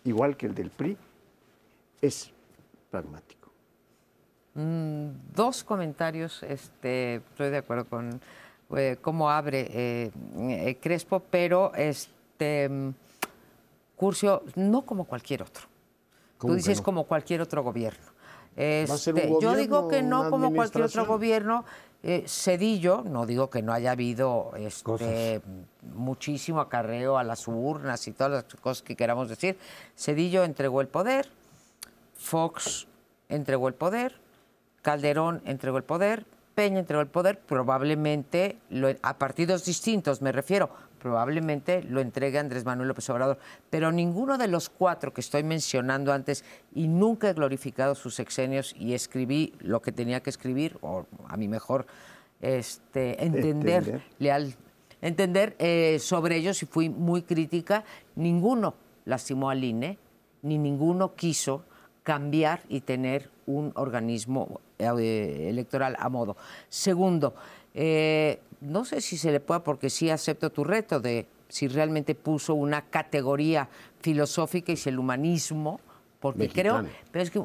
[0.05, 0.97] igual que el del PRI,
[2.01, 2.33] es
[2.91, 3.51] pragmático.
[4.55, 8.21] Mm, dos comentarios, este, estoy de acuerdo con
[8.77, 12.71] eh, cómo abre eh, eh, Crespo, pero este,
[13.97, 15.67] Curcio, no como cualquier otro.
[16.39, 18.15] Tú dices como cualquier otro gobierno.
[18.57, 21.65] Este, yo digo que no como cualquier otro gobierno.
[22.27, 25.41] Cedillo, no digo que no haya habido este,
[25.95, 29.59] muchísimo acarreo a las urnas y todas las cosas que queramos decir.
[29.97, 31.31] Cedillo entregó el poder,
[32.15, 32.87] Fox
[33.31, 34.21] entregó el poder,
[34.83, 38.59] Calderón entregó el poder, Peña entregó el poder, probablemente
[39.01, 40.69] a partidos distintos me refiero,
[41.05, 43.39] probablemente lo entregue Andrés Manuel López Obrador,
[43.69, 48.75] pero ninguno de los cuatro que estoy mencionando antes y nunca he glorificado sus sexenios
[48.79, 51.85] y escribí lo que tenía que escribir, o a mi mejor
[52.41, 54.55] este, entender, leal,
[55.03, 57.85] entender eh, sobre ellos y fui muy crítica,
[58.17, 58.73] ninguno
[59.05, 59.99] lastimó al INE,
[60.41, 61.67] ni ninguno quiso
[62.03, 66.39] cambiar y tener un organismo eh, electoral a modo.
[66.71, 67.35] Segundo,
[67.75, 72.15] eh, no sé si se le pueda, porque sí acepto tu reto de si realmente
[72.15, 73.69] puso una categoría
[74.01, 75.81] filosófica y si el humanismo,
[76.21, 77.43] porque creo, pero es que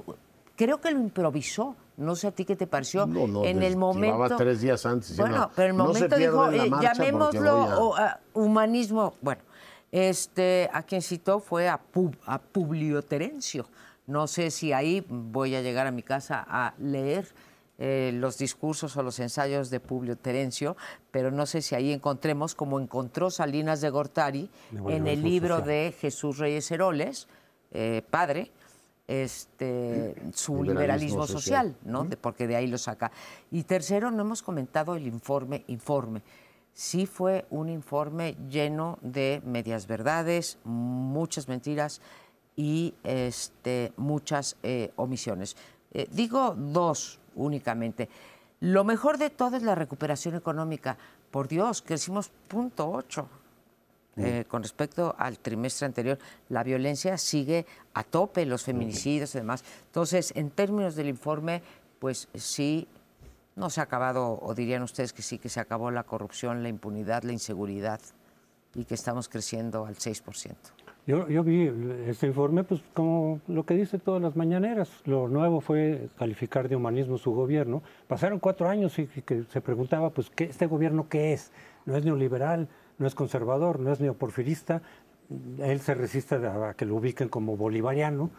[0.55, 1.75] creo que lo improvisó.
[1.97, 3.03] No sé a ti qué te pareció.
[3.43, 4.38] en el momento.
[4.38, 5.17] tres días antes.
[5.17, 7.93] Bueno, pero en el momento dijo, eh, llamémoslo
[8.34, 9.15] humanismo.
[9.21, 9.41] Bueno,
[9.91, 11.82] este, a quien citó fue a,
[12.25, 13.67] a Publio Terencio
[14.10, 17.27] no sé si ahí voy a llegar a mi casa a leer
[17.81, 20.75] eh, los discursos o los ensayos de Publio Terencio,
[21.11, 24.49] pero no sé si ahí encontremos, como encontró Salinas de Gortari
[24.89, 27.29] en el libro de Jesús Reyes Heroles,
[27.71, 28.51] eh, padre,
[29.07, 32.07] este, su liberalismo, social, ¿no?
[32.21, 33.11] porque de ahí lo saca.
[33.49, 36.21] Y tercero, no hemos comentado el informe, informe.
[36.73, 42.01] Sí fue un informe lleno de medias verdades, muchas mentiras,
[42.57, 45.55] y este, muchas eh, omisiones.
[45.93, 48.10] Eh, digo dos únicamente.
[48.60, 50.97] Lo mejor de todo es la recuperación económica.
[51.32, 53.30] Por Dios, crecimos punto ocho.
[54.17, 59.63] Eh, con respecto al trimestre anterior, la violencia sigue a tope, los feminicidios y demás.
[59.86, 61.62] Entonces, en términos del informe,
[61.99, 62.86] pues sí,
[63.56, 66.69] no se ha acabado, o dirían ustedes que sí, que se acabó la corrupción, la
[66.69, 68.02] impunidad, la inseguridad
[68.75, 70.56] y que estamos creciendo al 6%.
[71.09, 71.71] Yo, vi
[72.05, 76.75] este informe, pues como lo que dice todas las mañaneras, lo nuevo fue calificar de
[76.75, 77.81] humanismo su gobierno.
[78.07, 81.51] Pasaron cuatro años y, que se preguntaba, pues, ¿qué, ¿este gobierno qué es?
[81.87, 82.67] No es neoliberal,
[82.99, 84.83] no es conservador, no es neoporfirista,
[85.57, 88.29] él se resiste a, que lo ubiquen como bolivariano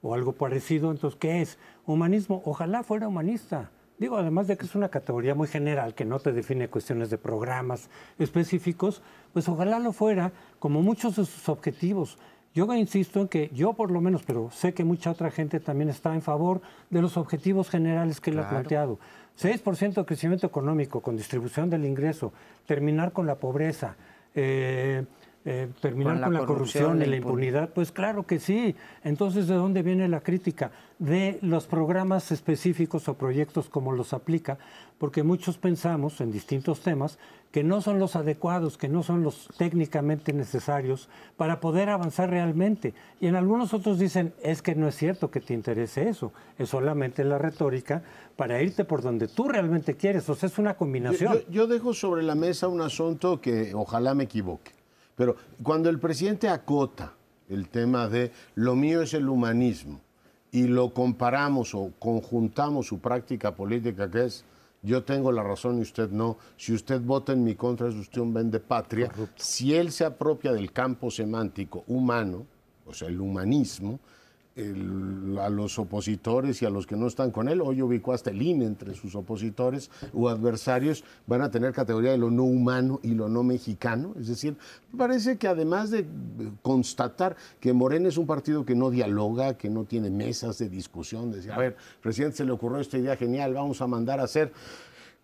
[0.00, 1.58] o algo parecido, entonces, ¿qué es?
[1.84, 3.70] Humanismo, ojalá fuera humanista.
[3.98, 7.18] Digo, además de que es una categoría muy general que no te define cuestiones de
[7.18, 9.02] programas específicos,
[9.32, 12.18] pues ojalá lo fuera, como muchos de sus objetivos.
[12.54, 15.90] Yo insisto en que yo por lo menos, pero sé que mucha otra gente también
[15.90, 18.98] está en favor de los objetivos generales que él ha planteado.
[19.40, 22.32] 6% de crecimiento económico con distribución del ingreso,
[22.66, 23.96] terminar con la pobreza,
[24.36, 25.04] eh,
[25.46, 27.70] eh, terminar con la, corrupción, y la impunidad?
[27.70, 28.74] Pues claro que sí.
[29.02, 30.70] Entonces, ¿de dónde viene la crítica?
[30.98, 34.58] De los programas específicos o proyectos como los aplica,
[34.98, 37.18] porque muchos pensamos en distintos temas
[37.54, 42.94] que no son los adecuados, que no son los técnicamente necesarios para poder avanzar realmente.
[43.20, 46.70] Y en algunos otros dicen, es que no es cierto que te interese eso, es
[46.70, 48.02] solamente la retórica
[48.34, 51.42] para irte por donde tú realmente quieres, o sea, es una combinación.
[51.48, 54.73] yo dejo sobre la mesa un asunto que ojalá me equivoque.
[55.16, 57.14] Pero cuando el presidente acota
[57.48, 60.00] el tema de lo mío es el humanismo
[60.50, 64.44] y lo comparamos o conjuntamos su práctica política que es
[64.84, 66.36] yo tengo la razón y usted no.
[66.58, 69.10] Si usted vota en mi contra es usted un vende patria.
[69.34, 72.44] Si él se apropia del campo semántico humano,
[72.84, 73.98] o sea, el humanismo,
[74.56, 78.40] a los opositores y a los que no están con él, hoy ubicó hasta el
[78.40, 83.14] INE entre sus opositores o adversarios, van a tener categoría de lo no humano y
[83.14, 84.14] lo no mexicano.
[84.18, 84.56] Es decir,
[84.96, 86.06] parece que además de
[86.62, 91.32] constatar que Morena es un partido que no dialoga, que no tiene mesas de discusión,
[91.32, 94.52] decir, a ver, presidente, se le ocurrió esta idea genial, vamos a mandar a hacer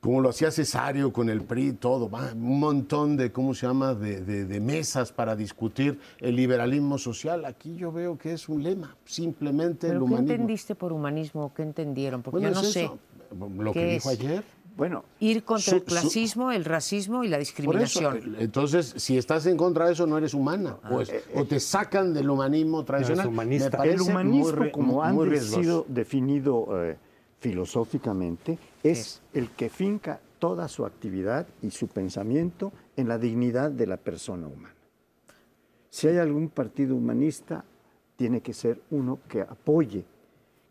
[0.00, 4.60] como lo hacía Cesario con el PRI, todo, un montón de, ¿cómo se llama?, de,
[4.60, 7.44] mesas para discutir el liberalismo social.
[7.44, 10.26] Aquí yo veo que es un lema, simplemente el humanismo.
[10.26, 11.52] ¿Qué entendiste por humanismo?
[11.54, 12.22] ¿Qué entendieron?
[12.22, 12.90] Porque yo no sé.
[13.58, 14.42] Lo que dijo ayer.
[14.76, 18.16] Bueno, ir contra el clasismo, el racismo y la discriminación.
[18.16, 20.78] Eh, entonces, si estás en contra de eso, no eres humana.
[20.82, 23.26] Ah, pues, eh, o te eh, sacan del humanismo tradicional.
[23.84, 26.68] el humanismo, como han sido definido
[27.40, 33.86] filosóficamente, es el que finca toda su actividad y su pensamiento en la dignidad de
[33.86, 34.74] la persona humana.
[35.88, 37.64] Si hay algún partido humanista,
[38.16, 40.04] tiene que ser uno que apoye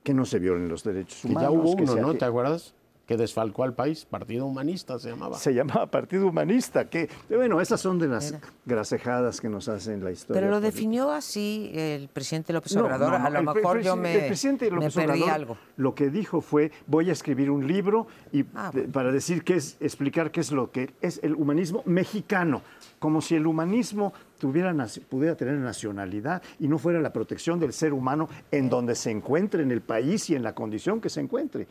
[0.04, 1.44] que no se violen los derechos humanos.
[1.44, 2.14] ya hubo uno, ¿no?
[2.16, 2.74] ¿Te acuerdas?
[3.10, 5.36] Que desfalcó al país, Partido Humanista se llamaba.
[5.40, 8.36] Se llamaba Partido Humanista, que bueno, esas son de las
[8.68, 10.40] grasejadas que nos hacen la historia.
[10.40, 14.94] Pero lo definió así el presidente López Obrador, a lo mejor yo me, presidente López
[14.94, 15.58] perdí algo.
[15.76, 19.78] Lo que dijo fue, voy a escribir un libro y ah, para decir qué es,
[19.80, 22.62] explicar qué es lo que es el humanismo mexicano,
[23.00, 24.74] como si el humanismo tuviera,
[25.10, 29.64] pudiera tener nacionalidad y no fuera la protección del ser humano en donde se encuentre,
[29.64, 31.68] en el país y en la condición que se encuentre.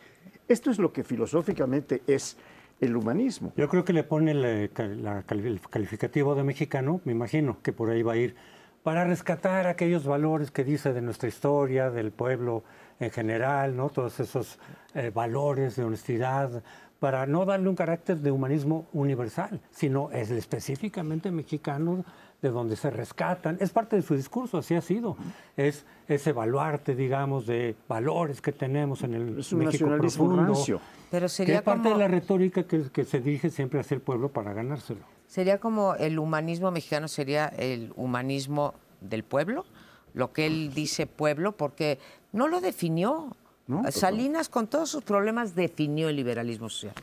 [0.49, 2.39] Esto es lo que filosóficamente es
[2.81, 3.53] el humanismo.
[3.57, 4.71] Yo creo que le pone el,
[5.71, 8.35] calificativo de mexicano, me imagino que por ahí va a ir,
[8.83, 12.65] para rescatar aquellos valores que dice de nuestra historia, del pueblo
[12.99, 13.91] en general, ¿no?
[13.91, 14.59] todos esos
[14.95, 16.63] eh, valores de honestidad,
[16.99, 22.05] para no darle un carácter de humanismo universal, sino es específicamente mexicano
[22.43, 23.57] de donde se rescatan.
[23.61, 25.17] Es parte de su discurso, así ha sido.
[25.57, 30.55] Es ese baluarte, digamos, de valores que tenemos en el es un México profundo.
[31.11, 35.01] Pero sería parte de la retórica que, se dirige siempre hacia el pueblo para ganárselo.
[35.27, 39.65] Sería como el humanismo mexicano, sería el humanismo del pueblo,
[40.15, 41.99] lo que él dice pueblo, porque
[42.33, 43.37] no lo definió.
[43.91, 46.95] Salinas, con todos sus problemas, definió el liberalismo social.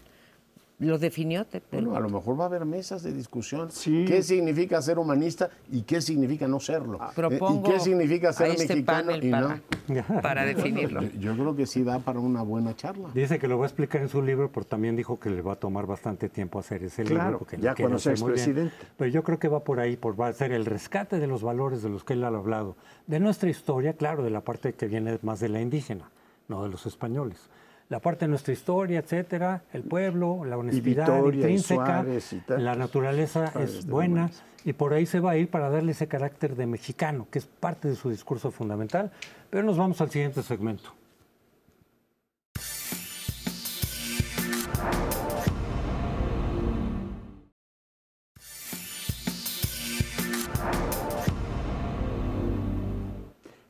[0.79, 1.45] ¿Lo definió?
[1.71, 3.69] Bueno, a lo mejor va a haber mesas de discusión.
[3.85, 6.97] ¿Qué significa ser humanista y qué significa no serlo?
[6.99, 10.21] Ah, eh, ¿Y qué significa ser este mexicano y para, no?
[10.21, 11.01] Para definirlo.
[11.19, 13.09] Yo, creo que sí da para una buena charla.
[13.13, 15.53] Dice que lo va a explicar en su libro, pero también dijo que le va
[15.53, 17.39] a tomar bastante tiempo hacer ese libro.
[17.39, 18.75] Porque ya cuando sea presidente.
[18.97, 21.41] Pero yo creo que va por ahí, por va a ser el rescate de los
[21.41, 22.75] valores de los que él ha hablado.
[23.07, 26.09] De nuestra historia, claro, de la parte que viene más de la indígena,
[26.49, 27.49] no de los españoles
[27.89, 32.05] la parte de nuestra historia, etcétera, el pueblo, la honestidad intrínseca,
[32.47, 34.31] la naturaleza es buena
[34.63, 37.45] y por ahí se va a ir para darle ese carácter de mexicano, que es
[37.45, 39.11] parte de su discurso fundamental.
[39.51, 40.91] Pero nos vamos al siguiente segmento.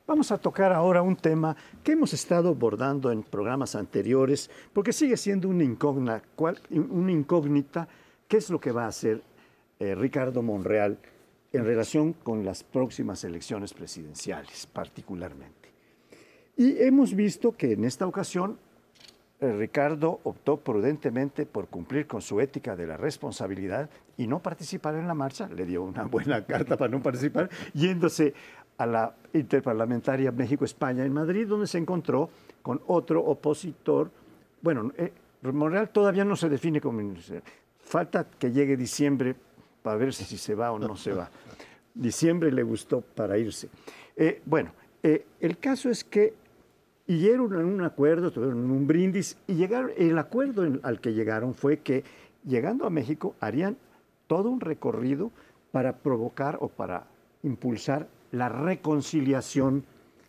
[0.06, 5.16] Vamos a tocar ahora un tema que hemos estado abordando en programas anteriores, porque sigue
[5.16, 6.22] siendo una incógnita,
[8.28, 9.20] qué es lo que va a hacer
[9.80, 10.96] eh, Ricardo Monreal
[11.52, 15.72] en relación con las próximas elecciones presidenciales, particularmente.
[16.56, 18.58] Y hemos visto que en esta ocasión
[19.40, 24.94] eh, Ricardo optó prudentemente por cumplir con su ética de la responsabilidad y no participar
[24.94, 25.48] en la marcha.
[25.48, 28.34] Le dio una buena carta para no participar, yéndose
[28.78, 32.30] a la interparlamentaria México-España en Madrid, donde se encontró
[32.62, 34.10] con otro opositor.
[34.60, 35.12] Bueno, eh,
[35.42, 37.02] Monreal todavía no se define como
[37.78, 39.36] Falta que llegue diciembre
[39.82, 41.30] para ver si se va o no se va.
[41.94, 43.68] Diciembre le gustó para irse.
[44.16, 46.34] Eh, bueno, eh, el caso es que
[47.06, 51.78] llegaron a un acuerdo, tuvieron un brindis y llegaron, el acuerdo al que llegaron fue
[51.78, 52.02] que
[52.44, 53.76] llegando a México harían
[54.26, 55.30] todo un recorrido
[55.70, 57.06] para provocar o para
[57.44, 59.84] impulsar la reconciliación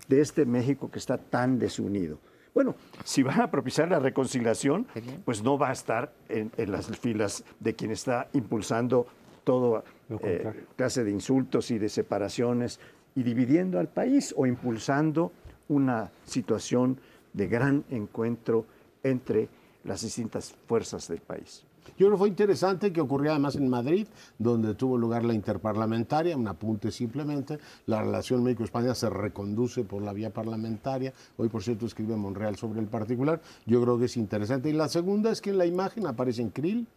[0.07, 2.19] de este México que está tan desunido.
[2.53, 4.87] Bueno, si van a propiciar la reconciliación,
[5.25, 9.05] pues no va a estar en, las filas de quien está impulsando
[9.43, 12.79] toda eh, clase de insultos y de separaciones
[13.15, 15.31] y dividiendo al país o impulsando
[15.67, 16.99] una situación
[17.33, 18.65] de gran encuentro
[19.03, 19.49] entre
[19.83, 21.63] las distintas fuerzas del país.
[21.97, 26.37] Yo creo que fue interesante que ocurrió además en Madrid, donde tuvo lugar la interparlamentaria,
[26.37, 31.85] un apunte simplemente, la relación México-España se reconduce por la vía parlamentaria, hoy por cierto
[31.85, 34.69] escribe Monreal sobre el particular, yo creo que es interesante.
[34.69, 36.87] Y la segunda es que en la imagen aparecen Krill,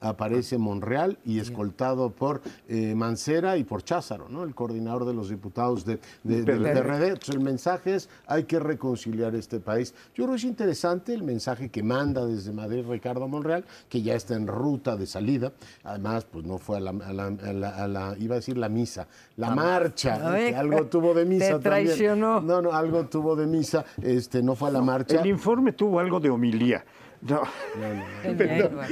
[0.00, 4.44] aparece Monreal y escoltado por eh, Mancera y por Cházaro, ¿no?
[4.44, 7.08] el coordinador de los diputados de, del PRD.
[7.08, 9.94] Entonces el mensaje es, hay que reconciliar este país.
[10.14, 14.14] Yo creo que es interesante el mensaje que manda desde Madrid Ricardo Monreal, que ya
[14.14, 15.52] está en ruta de salida.
[15.84, 20.86] Además, pues no fue a la, iba a decir la misa, la marcha, que algo
[20.86, 22.40] tuvo de misa te traicionó.
[22.40, 25.20] No, no, algo tuvo de misa, este, no fue a la marcha.
[25.20, 26.84] El informe tuvo algo de homilía.
[27.26, 27.42] No.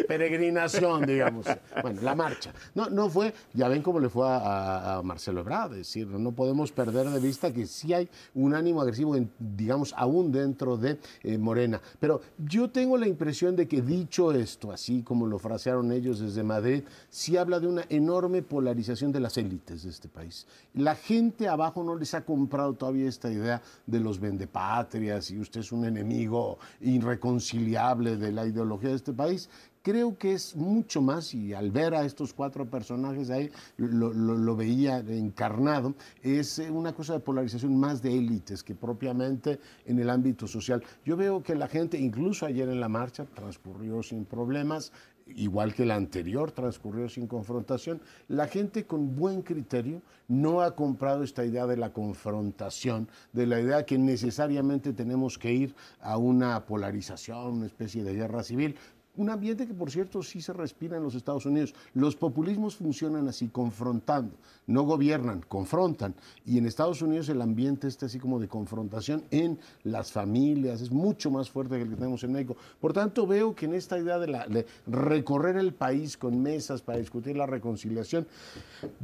[0.06, 1.46] peregrinación, digamos.
[1.82, 2.52] Bueno, la marcha.
[2.74, 6.72] No, no fue, ya ven cómo le fue a, Marcelo Ebrard, es decir, no podemos
[6.72, 11.80] perder de vista que sí hay un ánimo agresivo, digamos, aún dentro de eh, Morena.
[12.00, 16.42] Pero yo tengo la impresión de que dicho esto, así como lo frasearon ellos desde
[16.42, 20.46] Madrid, sí habla de una enorme polarización de las élites de este país.
[20.74, 25.60] La gente abajo no les ha comprado todavía esta idea de los vendepatrias y usted
[25.60, 29.48] es un enemigo irreconciliable de la ideología de este país,
[29.82, 34.98] creo que es mucho más, y al ver a estos cuatro personajes ahí, lo, veía
[34.98, 40.46] encarnado, es eh, una cosa de polarización más de élites que propiamente en el ámbito
[40.46, 40.82] social.
[41.04, 44.92] Yo veo que la gente, incluso ayer en la marcha, transcurrió sin problemas,
[45.34, 48.00] igual que la anterior, transcurrió sin confrontación.
[48.28, 53.60] La gente con buen criterio no ha comprado esta idea de la confrontación, de la
[53.60, 58.76] idea que necesariamente tenemos que ir a una polarización, una especie de guerra civil.
[59.18, 61.74] Un ambiente que, por cierto, sí se respira en los Estados Unidos.
[61.92, 64.36] Los populismos funcionan así, confrontando.
[64.68, 66.14] No gobiernan, confrontan.
[66.46, 70.80] Y en Estados Unidos el ambiente está así como de confrontación en las familias.
[70.80, 72.56] Es mucho más fuerte que el que tenemos en México.
[72.80, 76.98] Por tanto, veo que en esta idea de, de recorrer el país con mesas para
[76.98, 78.24] discutir la reconciliación,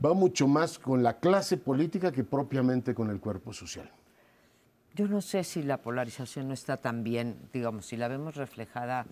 [0.02, 3.90] va mucho más con la clase política que propiamente con el cuerpo social.
[4.94, 9.06] Yo no sé si la polarización no está tan bien, digamos, si la vemos reflejada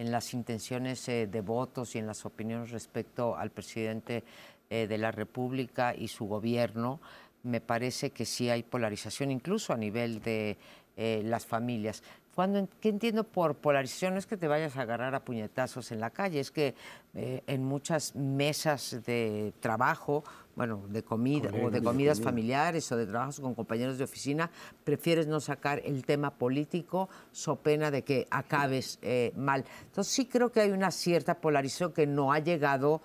[0.00, 4.24] en las intenciones eh, de votos y en las opiniones respecto al presidente
[4.70, 7.00] eh, de la República y su gobierno,
[7.42, 10.56] me parece que sí hay polarización, incluso a nivel de
[10.96, 12.02] eh, las familias.
[12.34, 14.14] Cuando, ¿Qué entiendo por polarización?
[14.14, 16.74] No es que te vayas a agarrar a puñetazos en la calle, es que
[17.12, 20.24] en muchas mesas de trabajo
[20.60, 24.50] bueno, de comida o de comidas familiares o de trabajos con compañeros de oficina,
[24.84, 29.64] prefieres no sacar el tema político so pena de que acabes eh, mal.
[29.86, 33.00] Entonces sí creo que hay una cierta polarización que no ha llegado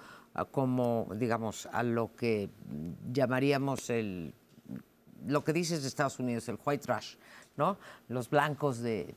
[0.52, 2.50] como, digamos, a lo que
[3.14, 4.34] llamaríamos el,
[5.26, 7.16] lo que dices de Estados Unidos, el white trash,
[7.58, 7.78] ¿no?
[8.10, 9.16] Los blancos de,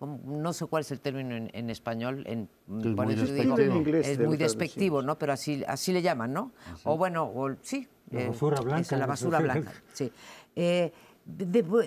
[0.00, 3.58] no sé cuál es el término en, español, en, es muy despectivo,
[3.98, 5.18] es muy despectivo ¿no?
[5.18, 6.52] Pero así, así le llaman, ¿no?
[6.84, 7.88] O bueno, sí.
[8.10, 8.96] La eh, basura blanca.
[8.96, 10.10] la basura blanca, sí.
[10.56, 10.92] Eh,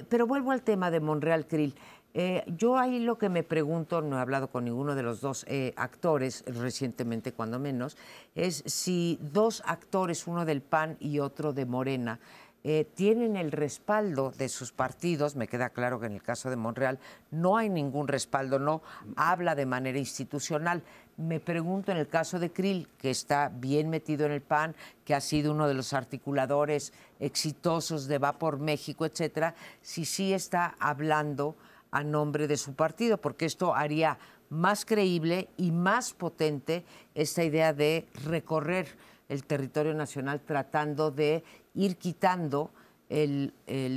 [0.10, 1.75] pero vuelvo al tema de Monreal Krill.
[2.13, 5.45] Eh, yo ahí lo que me pregunto, no he hablado con ninguno de los dos
[5.75, 7.97] actores recientemente, cuando menos,
[8.33, 12.19] es si dos actores, uno del PAN y otro de Morena,
[12.63, 16.56] eh, tienen el respaldo de sus partidos, me queda claro que en el caso de
[16.56, 17.00] Monreal
[17.32, 18.82] no hay ningún respaldo, no
[19.15, 20.84] habla de manera institucional.
[21.15, 25.15] Me pregunto en el caso de Krill, que está bien metido en el PAN, que
[25.15, 30.76] ha sido uno de los articuladores exitosos de Va por México, etcétera, si sí está
[30.80, 31.56] hablando
[31.91, 34.17] a nombre de su partido, porque esto haría
[34.50, 38.88] más creíble y más potente esta idea de recorrer
[39.30, 41.43] el territorio nacional tratando de
[41.78, 42.72] ir quitando
[43.10, 43.54] el,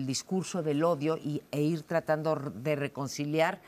[0.06, 3.60] discurso del odio y, e ir tratando de reconciliar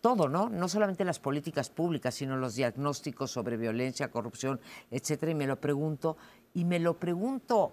[0.00, 0.48] todo, ¿no?
[0.48, 4.60] No solamente las políticas públicas, sino los diagnósticos sobre violencia, corrupción,
[4.90, 5.30] etcétera.
[5.30, 6.16] Y me lo pregunto,
[6.54, 7.72] y me lo pregunto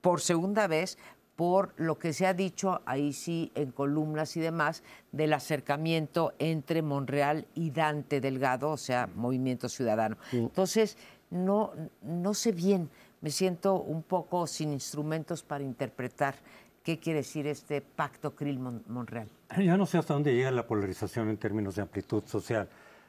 [0.00, 0.98] por segunda vez
[1.36, 4.82] por lo que se ha dicho ahí sí en columnas y demás
[5.12, 10.16] del acercamiento entre Monreal y Dante Delgado, o sea, Movimiento Ciudadano.
[10.32, 10.96] Entonces,
[11.30, 12.88] no, no sé bien,
[13.26, 16.36] me siento un poco sin instrumentos para interpretar
[16.84, 19.28] qué quiere decir este pacto Krill-Monreal.
[19.58, 22.68] Ya no sé hasta dónde llega la polarización en términos de amplitud social,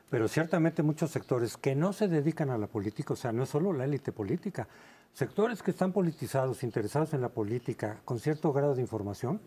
[0.09, 3.49] pero ciertamente muchos sectores que no se dedican a la política, o sea, no es
[3.49, 4.67] solo la élite política,
[5.13, 9.39] sectores que están politizados, interesados en la política, con cierto grado de información,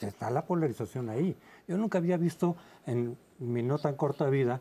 [0.00, 1.36] está la polarización ahí.
[1.68, 4.60] Yo nunca había visto en mi no tan corta vida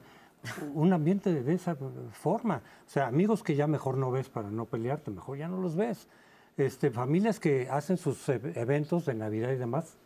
[0.74, 1.76] un ambiente de esa
[2.12, 2.62] forma.
[2.86, 5.76] O sea, amigos que ya mejor no ves para no pelearte, mejor ya no los
[5.76, 6.08] ves.
[6.58, 9.98] Este, familias que hacen sus e, eventos de Navidad y demás,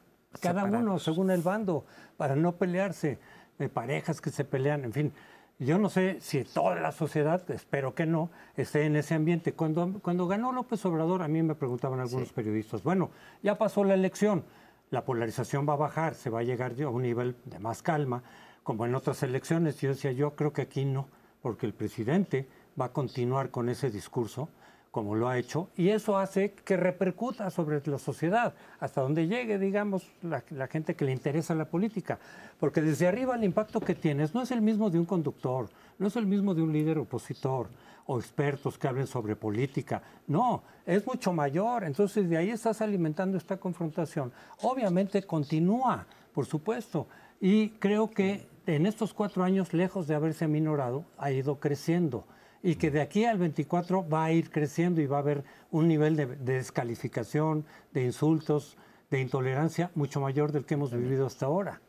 [0.42, 1.86] cada uno según el bando,
[2.18, 3.20] para no pelearse,
[3.58, 5.14] de parejas que se pelean, en fin.
[5.60, 9.54] Yo no sé si toda la sociedad, espero que no, esté en ese ambiente.
[9.54, 13.12] Cuando, cuando ganó López Obrador, a mí me preguntaban algunos periodistas, bueno,
[13.44, 14.44] ya pasó la elección,
[14.90, 18.24] la polarización va a bajar, se va a llegar a un nivel de más calma,
[18.64, 19.80] como en otras elecciones.
[19.80, 21.08] Yo decía, yo creo que aquí no,
[21.42, 22.48] porque el presidente
[22.80, 24.50] va a continuar con ese discurso
[24.92, 29.58] como lo ha hecho, y eso hace que repercuta sobre la sociedad, hasta donde llegue,
[29.58, 32.20] digamos, la, gente que le interesa la política.
[32.60, 36.08] Porque desde arriba el impacto que tienes no es el mismo de un conductor, no
[36.08, 37.70] es el mismo de un líder opositor
[38.06, 40.04] o expertos que hablen sobre política.
[40.28, 41.86] No, es mucho mayor.
[41.86, 44.34] Entonces de ahí estás alimentando esta confrontación.
[44.62, 47.08] Obviamente continúa, por supuesto.
[47.40, 48.46] Y creo que
[48.76, 52.26] en estos cuatro años, lejos de haberse minorado, ha ido creciendo
[52.64, 55.90] y que de aquí al 24 va a ir creciendo y va a haber un
[55.90, 58.78] nivel de, descalificación, de insultos,
[59.10, 61.82] de intolerancia mucho mayor del que hemos vivido hasta ahora.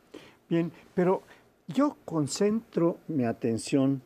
[0.48, 1.22] Bien, pero
[1.68, 4.02] yo concentro mi atención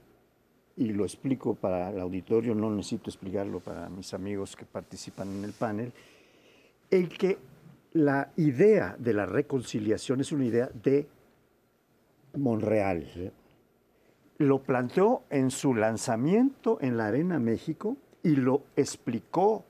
[0.76, 5.44] y lo explico para el auditorio, no necesito explicarlo para mis amigos que participan en
[5.44, 5.92] el panel,
[6.90, 7.38] el que
[7.94, 11.08] la idea de la reconciliación es una idea de
[12.36, 13.32] Monreal
[14.38, 19.64] lo planteó en su lanzamiento en la Arena México y lo explicó.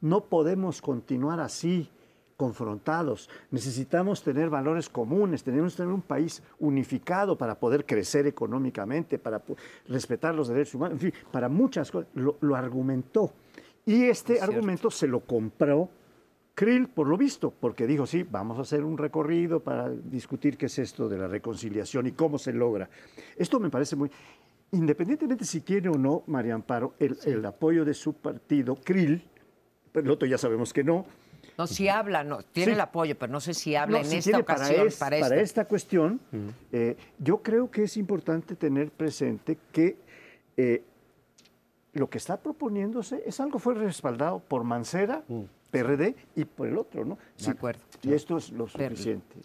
[0.00, 1.90] No podemos continuar así,
[2.36, 3.28] confrontados.
[3.50, 9.42] Necesitamos tener valores comunes, tenemos que tener un país unificado para poder crecer económicamente, para
[9.88, 12.08] respetar los derechos humanos, en fin, para muchas cosas.
[12.14, 13.32] Lo, argumentó.
[13.86, 15.88] Y este argumento se lo compró
[16.60, 20.66] Krill, por lo visto, porque dijo, sí, vamos a hacer un recorrido para discutir qué
[20.66, 22.90] es esto de la reconciliación y cómo se logra.
[23.34, 24.10] Esto me parece muy...
[24.72, 29.24] Independientemente si tiene o no, María Amparo, el, apoyo de su partido, Krill,
[29.94, 31.06] el otro ya sabemos que no,
[31.56, 34.88] no, si habla, no, tiene el apoyo, pero no sé si habla en esta ocasión.
[34.98, 35.64] Para, esta.
[35.64, 36.20] cuestión,
[36.72, 39.96] eh, yo creo que es importante tener presente que
[40.58, 40.82] eh,
[41.94, 45.44] lo que está proponiéndose es algo fue respaldado por Mancera, mm.
[45.70, 47.18] PRD y por el otro, ¿no?
[47.44, 47.80] De acuerdo.
[48.02, 49.36] Y esto es lo suficiente.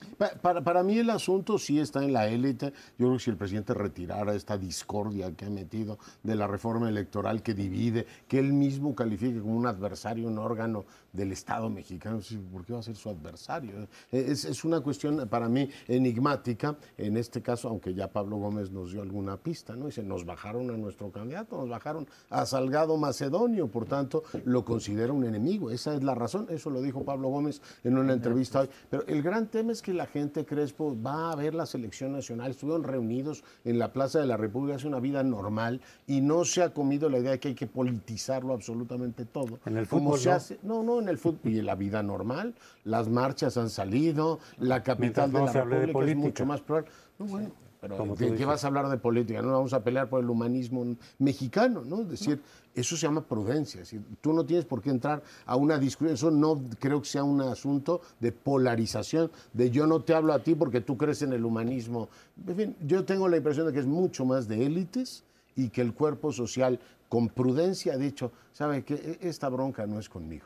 [0.42, 2.72] Para, para, mí el asunto sí está en la élite.
[2.98, 6.88] Yo creo que si el presidente retirara esta discordia que ha metido de la reforma
[6.88, 12.20] electoral que divide, que él mismo califique como un adversario, un órgano del Estado mexicano,
[12.52, 13.88] ¿por qué va a ser su adversario?
[14.12, 16.78] Es, es una cuestión para mí enigmática.
[16.98, 19.88] En este caso, aunque ya Pablo Gómez nos dio alguna pista, ¿no?
[19.88, 25.14] Dice, nos bajaron a nuestro candidato, nos bajaron a Salgado Macedonio, por tanto, lo considera
[25.14, 25.72] un enemigo.
[25.72, 28.70] Esa es la razón, eso lo dijo Pablo Gómez en una entrevista hoy.
[28.90, 32.52] Pero el gran tema es que la gente, Crespo, va a ver la selección nacional,
[32.52, 36.64] estuvieron reunidos en la Plaza de la República, hace una vida normal y no se
[36.64, 39.60] ha comido la idea de que hay que politizarlo absolutamente todo.
[39.66, 40.20] En el fútbol.
[40.20, 42.56] se hace, no, no, en el fútbol y en la vida normal.
[42.84, 46.86] Las marchas han salido, la capital de la República es mucho más plural.
[47.20, 47.52] No, bueno,
[47.88, 49.42] pero ¿de qué vas a hablar de política?
[49.42, 52.02] No vamos a pelear por el humanismo mexicano, ¿no?
[52.02, 52.42] Es decir,
[52.74, 53.82] eso se llama prudencia.
[53.82, 56.14] Es decir, tú no tienes por qué entrar a una discusión.
[56.14, 60.40] Eso no creo que sea un asunto de polarización, de yo no te hablo a
[60.40, 62.10] ti porque tú crees en el humanismo.
[62.48, 65.24] En fin, yo tengo la impresión de que es mucho más de élites
[65.56, 70.10] y que el cuerpo social con prudencia ha dicho, sabe que esta bronca no es
[70.10, 70.46] conmigo.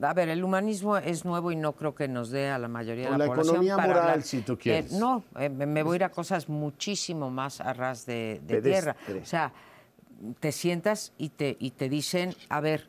[0.00, 3.06] A ver, el humanismo es nuevo y no creo que nos dé a la mayoría
[3.06, 4.92] de la, la economía moral, si tú quieres.
[4.92, 8.96] no, eh, me voy a ir a cosas muchísimo más a ras de, tierra.
[9.20, 9.52] O sea,
[10.40, 12.88] te sientas y te, y te dicen, a ver,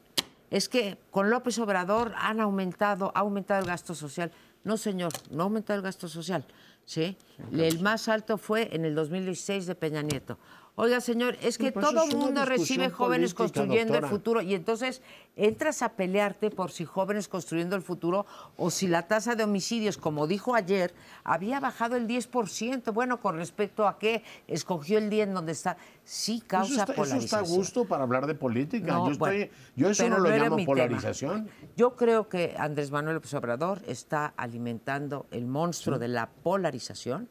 [0.51, 4.31] es que con López Obrador han aumentado, ha aumentado el gasto social.
[4.63, 6.45] No, señor, no ha aumentado el gasto social.
[6.85, 7.17] ¿sí?
[7.53, 10.37] El más alto fue en el 2016 de Peña Nieto.
[10.81, 15.01] Oiga, señor, es que pues todo el mundo recibe jóvenes construyendo el futuro y entonces
[15.35, 18.25] entras a pelearte por si jóvenes construyendo el futuro
[18.55, 20.93] o si la tasa de homicidios, como dijo ayer,
[21.25, 22.93] había bajado el 10%.
[22.93, 25.75] Bueno, con respecto a qué escogió el día en donde está.
[26.05, 27.17] Sí causa polarización.
[27.17, 28.93] Eso está a gusto para hablar de política.
[29.05, 31.49] yo, estoy, yo, eso no lo llamo polarización.
[31.75, 37.27] Yo creo que Andrés Manuel López Obrador está alimentando el monstruo de la polarización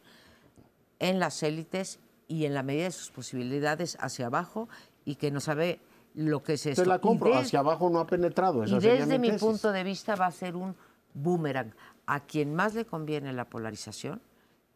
[0.99, 1.99] en las élites
[2.29, 4.69] y en la medida de sus posibilidades hacia abajo
[5.05, 5.81] y que no sabe
[6.15, 6.83] lo que es esto.
[6.83, 8.65] Te la compro, hacia abajo no ha penetrado.
[8.65, 10.77] y desde mi, punto de vista va a ser un
[11.15, 11.73] boomerang.
[12.07, 14.21] A quien más le conviene la polarización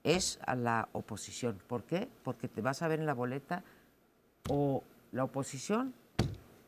[0.02, 1.58] es a la oposición.
[1.66, 2.08] ¿Por qué?
[2.22, 3.62] Porque te vas a ver en la boleta
[4.48, 4.82] o
[5.12, 5.94] la oposición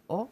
[0.06, 0.28] o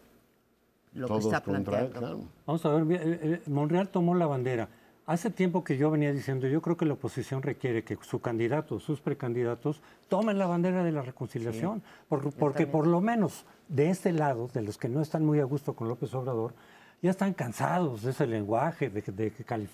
[0.95, 2.29] lo que está planteando.
[2.47, 4.69] Vamos a ver, Monreal tomó la bandera.
[5.05, 8.79] Hace tiempo que yo venía diciendo, yo creo que la oposición requiere que su candidato,
[8.79, 14.49] sus precandidatos, tomen la bandera de la reconciliación, porque por lo menos de este lado,
[14.55, 16.55] de los que no están muy a gusto con López Obrador,
[17.03, 19.33] ya están cansados de ese lenguaje de,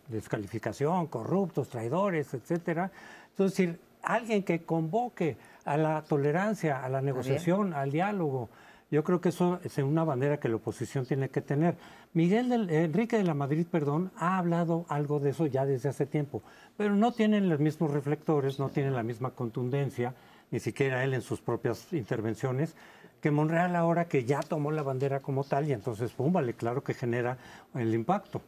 [0.09, 2.91] descalificación, corruptos, traidores, etcétera.
[3.29, 8.49] Entonces, alguien que convoque a la tolerancia, a la negociación, al diálogo.
[8.91, 11.77] Yo creo que eso es una bandera que la oposición tiene que tener.
[12.15, 16.07] Miguel del, Enrique de la Madrid, perdón, ha hablado algo de eso ya desde hace
[16.07, 16.43] tiempo,
[16.77, 20.15] pero no tienen los mismos reflectores, no tienen la misma contundencia,
[20.51, 22.77] ni siquiera él en sus propias intervenciones,
[23.21, 26.83] que Monreal ahora que ya tomó la bandera como tal y entonces, pum, vale, claro
[26.83, 27.37] que genera
[27.75, 28.41] el impacto.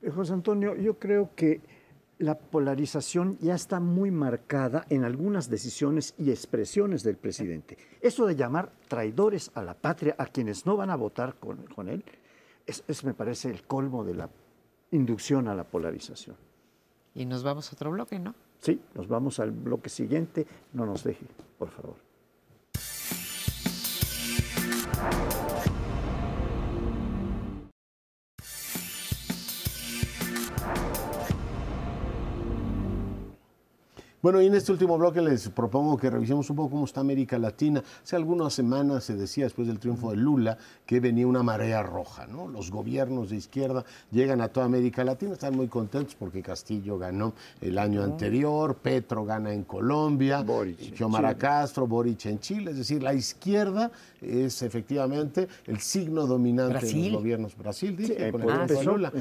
[0.00, 1.60] Eh, José Antonio, yo creo que
[2.18, 7.76] la polarización ya está muy marcada en algunas decisiones y expresiones del presidente.
[8.00, 12.04] Eso de llamar traidores a la patria a quienes no van a votar con, él,
[12.66, 14.30] es, me parece el colmo de la
[14.92, 16.36] inducción a la polarización.
[17.14, 18.34] Y nos vamos a otro bloque, ¿no?
[18.58, 20.46] Sí, nos vamos al bloque siguiente.
[20.72, 21.26] No nos deje,
[21.58, 21.96] por favor.
[34.24, 37.38] Bueno, y en este último bloque les propongo que revisemos un poco cómo está América
[37.38, 37.84] Latina.
[38.02, 40.56] Hace algunas semanas se decía, después del triunfo de Lula,
[40.86, 42.48] que venía una marea roja, ¿no?
[42.48, 47.34] Los gobiernos de izquierda llegan a toda América Latina, están muy contentos porque Castillo ganó
[47.60, 50.42] el año anterior, Petro gana en Colombia,
[50.94, 57.10] Xiomara Castro, Boric en Chile, es decir, la izquierda es efectivamente el signo dominante de
[57.10, 57.54] los gobiernos.
[57.58, 59.12] Brasil, dije, con el de Lula.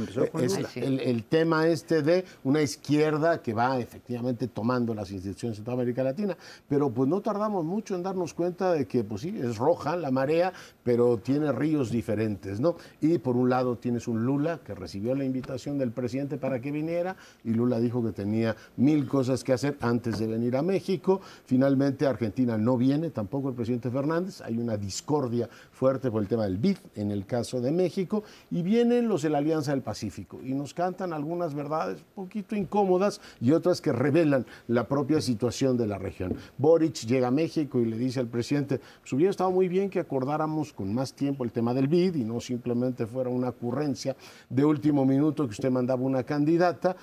[0.78, 6.04] el tema este de una izquierda que va efectivamente tomando las instituciones de toda América
[6.04, 6.38] Latina.
[6.68, 10.12] Pero pues no tardamos mucho en darnos cuenta de que, pues sí, es roja la
[10.12, 12.76] marea, pero tiene ríos diferentes, ¿no?
[13.02, 16.72] Y por un lado tienes un Lula que recibió la invitación del presidente para que
[16.72, 21.22] viniera y Lula dijo que tenía mil cosas que hacer antes de venir a México.
[21.46, 24.41] Finalmente Argentina no viene, tampoco el presidente Fernández.
[24.41, 28.24] Hay una discordia fuerte por el tema del BID en el caso de México.
[28.52, 32.56] Y vienen los de la Alianza del Pacífico y nos cantan algunas verdades un poquito
[32.56, 36.36] incómodas y otras que revelan la propia situación de la región.
[36.58, 40.00] Boric llega a México y le dice al presidente, pues hubiera estado muy bien que
[40.00, 44.16] acordáramos con más tiempo el tema del BID y no simplemente fuera una ocurrencia
[44.50, 46.96] de último minuto que usted mandaba una candidata.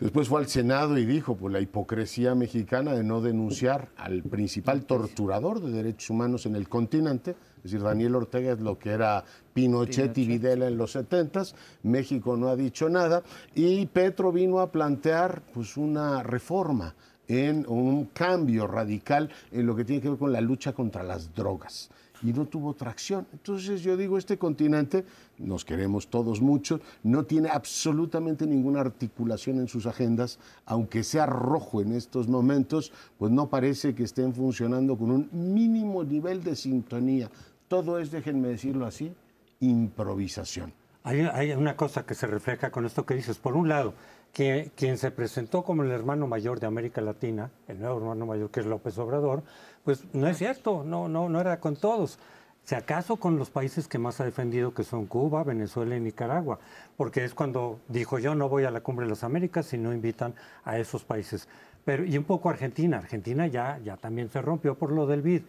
[0.00, 4.84] Después fue al Senado y dijo, pues la hipocresía mexicana de no denunciar al principal
[4.84, 9.24] torturador de derechos humanos en el continente, es decir, Daniel Ortega es lo que era
[9.52, 11.36] Pinochet, y Videla en los 70
[11.82, 13.22] México no ha dicho nada
[13.54, 16.94] y Petro vino a plantear pues una reforma
[17.28, 21.34] en un cambio radical en lo que tiene que ver con la lucha contra las
[21.34, 21.90] drogas.
[22.22, 23.26] Y no tuvo tracción.
[23.32, 25.04] Entonces yo digo, este continente,
[25.38, 31.82] nos queremos todos mucho, no tiene absolutamente ninguna articulación en sus agendas, aunque sea rojo
[31.82, 37.30] en estos momentos, pues no parece que estén funcionando con un mínimo nivel de sintonía.
[37.68, 39.12] Todo es, déjenme decirlo así,
[39.60, 40.72] improvisación.
[41.02, 43.38] Hay, hay, una cosa que se refleja con esto que dices.
[43.38, 43.94] Por un lado,
[44.32, 48.50] que quien se presentó como el hermano mayor de América Latina, el nuevo hermano mayor
[48.50, 49.42] que es López Obrador,
[49.84, 52.18] pues no es cierto, no, no, no era con todos.
[52.64, 56.58] Si acaso con los países que más ha defendido, que son Cuba, Venezuela y Nicaragua,
[56.96, 59.92] porque es cuando dijo yo no voy a la cumbre de las Américas si no
[59.94, 61.48] invitan a esos países.
[61.84, 65.42] Pero, y un poco Argentina, Argentina ya, ya también se rompió por lo del BID.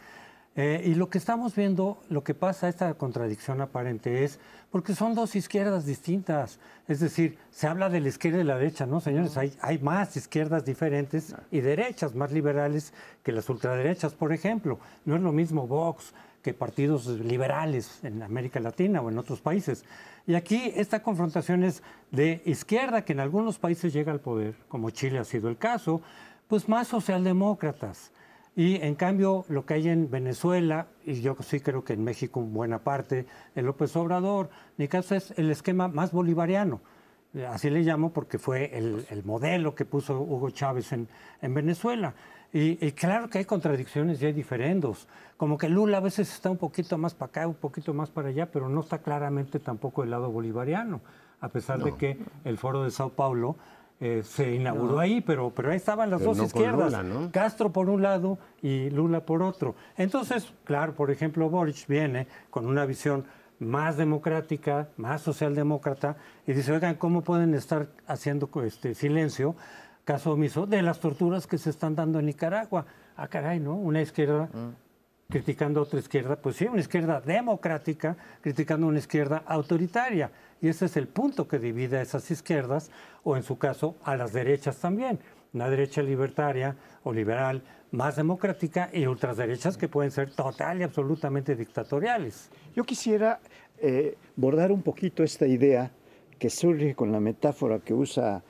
[0.60, 4.39] Eh, y lo que estamos viendo, lo que pasa, esta contradicción aparente es
[4.72, 6.58] porque son dos izquierdas distintas.
[6.88, 9.38] Es decir, se habla de la izquierda y la derecha, ¿no, señores?
[9.38, 12.91] Hay, hay más izquierdas diferentes y derechas más liberales
[13.22, 14.80] que las ultraderechas, por ejemplo.
[15.05, 19.86] No es lo mismo Vox que partidos liberales en América Latina o en otros países.
[20.26, 24.89] Y aquí esta confrontación es de izquierda, que en algunos países llega al poder, como
[24.89, 26.01] Chile ha sido el caso,
[26.47, 28.12] pues más socialdemócratas
[28.58, 32.41] y en cambio, lo que hay en Venezuela, y yo sí creo que en México
[32.41, 36.82] buena parte, el López Obrador, mi caso es el esquema más bolivariano.
[37.49, 41.08] Así le llamo porque fue el, modelo que puso Hugo Chávez en,
[41.39, 42.16] en Venezuela.
[42.51, 45.08] Y, y, claro que hay contradicciones y hay diferendos.
[45.38, 48.30] Como que Lula a veces está un poquito más para acá, un poquito más para
[48.30, 51.01] allá, pero no está claramente tampoco el lado bolivariano,
[51.41, 53.55] a pesar de que el foro de Sao Paulo
[54.00, 56.93] eh, se inauguró ahí, pero, pero ahí estaban las dos izquierdas.
[57.32, 59.76] Castro por un lado y Lula por otro.
[59.98, 63.26] Entonces, claro, por ejemplo, Boric viene con una visión
[63.60, 69.56] más democrática, más socialdemócrata, y dice, oigan, ¿cómo pueden estar haciendo este silencio,
[70.06, 72.86] caso omiso, de las torturas que se están dando en Nicaragua?
[73.16, 73.74] Ah, caray, ¿no?
[73.74, 74.87] Una izquierda mm.
[75.30, 80.32] Criticando a otra izquierda, pues sí, una izquierda democrática criticando a una izquierda autoritaria.
[80.62, 82.90] Y ese es el punto que divide a esas izquierdas,
[83.24, 85.20] o en su caso a las derechas también.
[85.54, 87.62] Una derecha libertaria o liberal
[87.92, 92.50] más democrática y otras derechas que pueden ser total y absolutamente dictatoriales.
[92.76, 93.40] Yo quisiera
[93.80, 95.92] eh, bordar un poquito esta idea
[96.40, 98.44] que surge con la metáfora que usa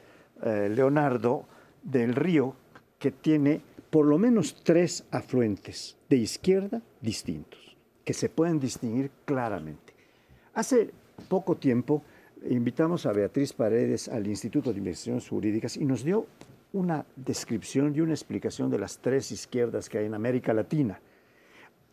[0.44, 1.46] eh, Leonardo
[1.84, 2.56] del río
[3.00, 9.94] que tiene por lo menos tres afluentes de izquierda distintos, que se pueden distinguir claramente.
[10.54, 10.92] Hace
[11.30, 12.04] poco tiempo
[12.50, 16.28] invitamos a Beatriz Paredes al Instituto de Investigaciones Jurídicas y nos dio
[16.74, 21.00] una descripción y una explicación de las tres izquierdas que hay en América Latina.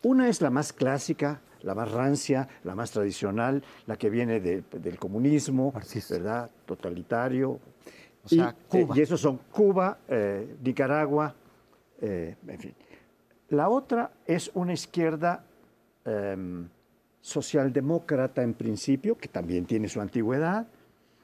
[0.03, 4.99] Una es la más clásica, la más rancia, la más tradicional, la que viene del
[4.99, 5.73] comunismo,
[6.09, 6.51] ¿verdad?
[6.65, 7.59] Totalitario.
[8.29, 8.95] y, Cuba.
[8.97, 11.33] y esos son Cuba, eh, Nicaragua,
[12.01, 12.73] eh, en fin.
[13.49, 15.45] La otra es una izquierda
[16.03, 16.67] em,
[17.21, 20.67] socialdemócrata en principio, que también tiene su antigüedad.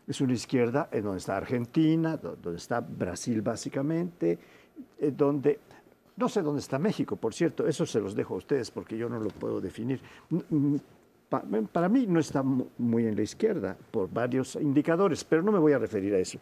[0.08, 4.38] Es una izquierda en donde está Argentina, donde está Brasil básicamente,
[5.00, 5.60] eh, donde
[6.18, 9.10] no sé dónde está México, por cierto, eso se los dejo a ustedes porque yo
[9.10, 10.00] no lo puedo definir.
[11.72, 15.74] Para mí no está muy en la izquierda por varios indicadores, pero no me voy
[15.74, 16.38] a referir a eso.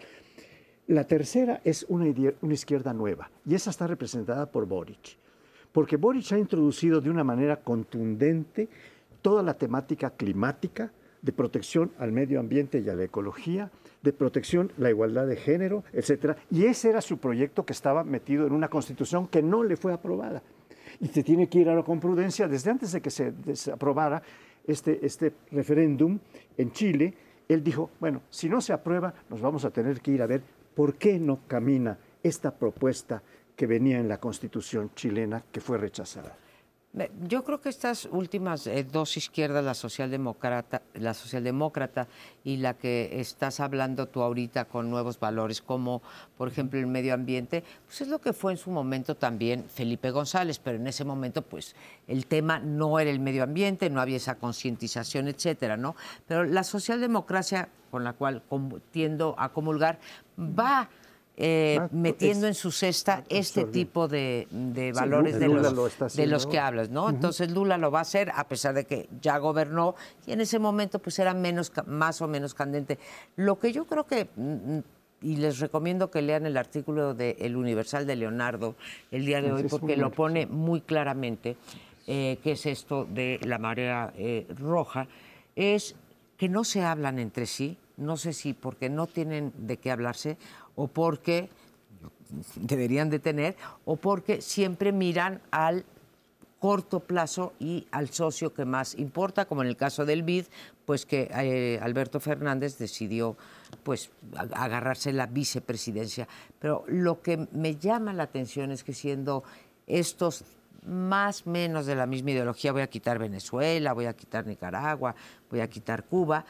[0.89, 2.07] La tercera es una,
[2.51, 5.17] izquierda nueva y esa está representada por Boric,
[5.71, 8.67] porque Boric ha introducido de una manera contundente
[9.21, 13.69] toda la temática climática, de protección al medio ambiente y a la ecología,
[14.01, 16.37] de protección, la igualdad de género, etcétera.
[16.49, 19.93] Y ese era su proyecto que estaba metido en una constitución que no le fue
[19.93, 20.41] aprobada.
[20.99, 23.31] Y se tiene que ir ahora con prudencia desde antes de que se,
[23.71, 24.23] aprobara
[24.65, 26.17] este, este referéndum
[26.57, 27.13] en Chile.
[27.47, 30.41] Él dijo, bueno, si no se aprueba, nos vamos a tener que ir a ver
[30.79, 33.21] por qué no camina esta propuesta
[33.57, 36.37] que venía en la constitución chilena que fue rechazada.
[37.27, 42.07] Yo creo que estas últimas eh, dos izquierdas, la socialdemócrata, la socialdemócrata
[42.43, 46.01] y la que estás hablando tú ahorita con nuevos valores, como
[46.35, 50.09] por ejemplo el medio ambiente, pues es lo que fue en su momento también Felipe
[50.09, 51.75] González, pero en ese momento pues
[52.07, 55.95] el tema no era el medio ambiente, no había esa concientización, etcétera, ¿no?
[56.27, 58.41] Pero la socialdemocracia con la cual
[58.91, 59.99] tiendo a comulgar
[60.39, 60.89] va
[61.41, 64.45] eh, ah, metiendo en su cesta este tipo de,
[64.93, 67.09] valores de, los, de los que hablas, ¿no?
[67.09, 69.95] Entonces Lula lo va a hacer a pesar de que ya gobernó
[70.27, 72.99] y en ese momento pues era menos, más o menos candente.
[73.37, 74.83] Lo que yo creo que mm, mm,
[75.21, 78.75] y les recomiendo que lean el artículo de El Universal de Leonardo
[79.09, 81.55] el día de hoy porque lo pone muy claramente,
[82.07, 85.07] eh, que es esto de la marea eh, roja,
[85.55, 85.95] es
[86.37, 90.37] que no se hablan entre sí, no sé si porque no tienen de qué hablarse
[90.79, 91.49] o porque
[92.55, 95.83] deberían de tener, o porque siempre miran al
[96.59, 100.45] corto plazo y al socio que más importa, como en el caso del BID,
[100.85, 103.35] pues que eh, Alberto Fernández decidió
[103.83, 104.09] pues
[104.53, 106.27] agarrarse la vicepresidencia.
[106.59, 109.43] Pero lo que me llama la atención es que siendo
[109.85, 110.45] estos
[110.85, 115.13] más o menos de la misma ideología, voy a quitar Venezuela, voy a quitar Nicaragua,
[115.49, 116.45] voy a quitar Cuba,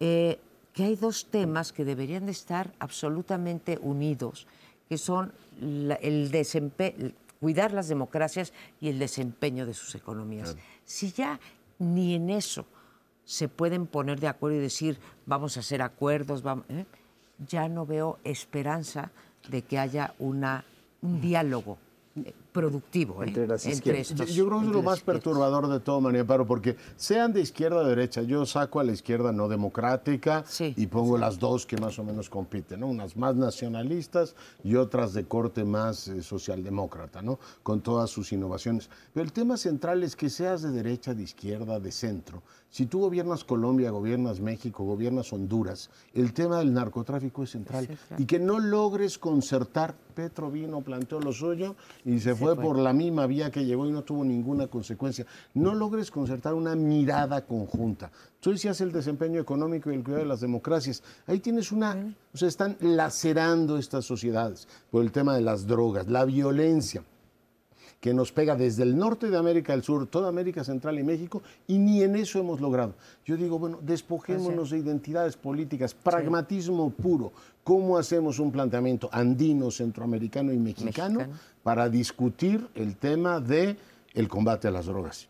[0.00, 0.40] eh,
[0.72, 4.46] que hay dos temas que deberían de estar absolutamente unidos,
[4.88, 10.56] que son el desempeño, cuidar las democracias y el desempeño de sus economías.
[10.84, 11.40] Si ya
[11.78, 12.66] ni en eso
[13.24, 16.84] se pueden poner de acuerdo y decir vamos a hacer acuerdos, vamos, ¿eh?
[17.48, 19.10] ya no veo esperanza
[19.48, 20.64] de que haya una,
[21.02, 21.78] un diálogo
[22.52, 23.28] productivo ¿eh?
[23.28, 26.76] entre, las estos, yo, creo que es lo más perturbador de todo, María Paro, porque
[26.96, 31.38] sean de izquierda o derecha, yo saco a la izquierda no democrática y pongo las
[31.38, 32.88] dos que más o menos compiten, ¿no?
[32.88, 34.34] unas más nacionalistas
[34.64, 37.38] y otras de corte más eh, socialdemócrata, ¿no?
[37.62, 38.90] con todas sus innovaciones.
[39.14, 42.42] Pero el tema central es que seas de derecha, de izquierda, de centro.
[42.70, 47.88] Si tú gobiernas Colombia, gobiernas México, gobiernas Honduras, el tema del narcotráfico es central.
[48.16, 52.92] Y que no logres concertar, Petro vino, planteó lo suyo y se, fue, por la
[52.92, 55.26] misma vía que llegó y no tuvo ninguna consecuencia.
[55.52, 58.12] No logres concertar una mirada conjunta.
[58.38, 61.02] Tú decías el desempeño económico y el cuidado de las democracias.
[61.26, 66.06] Ahí tienes una, o sea, están lacerando estas sociedades por el tema de las drogas,
[66.06, 67.02] la violencia
[68.00, 71.42] que nos pega desde el norte de América del Sur, toda América Central y México,
[71.66, 72.94] y ni en eso hemos logrado.
[73.26, 77.32] Yo digo, bueno, despojémonos de identidades políticas, pragmatismo puro.
[77.62, 81.20] ¿Cómo hacemos un planteamiento andino, centroamericano y mexicano,
[81.62, 83.76] para discutir el tema de
[84.12, 85.28] el combate a las drogas.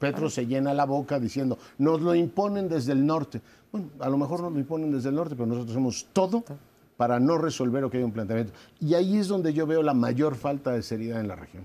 [0.00, 3.40] Petro se llena la boca diciendo, nos lo imponen desde el norte.
[3.70, 6.42] Bueno, a lo mejor nos lo imponen desde el norte, pero nosotros hacemos todo
[6.96, 8.52] para no resolver lo que hay un planteamiento.
[8.80, 11.64] Y ahí es donde yo veo la mayor falta de seriedad en la región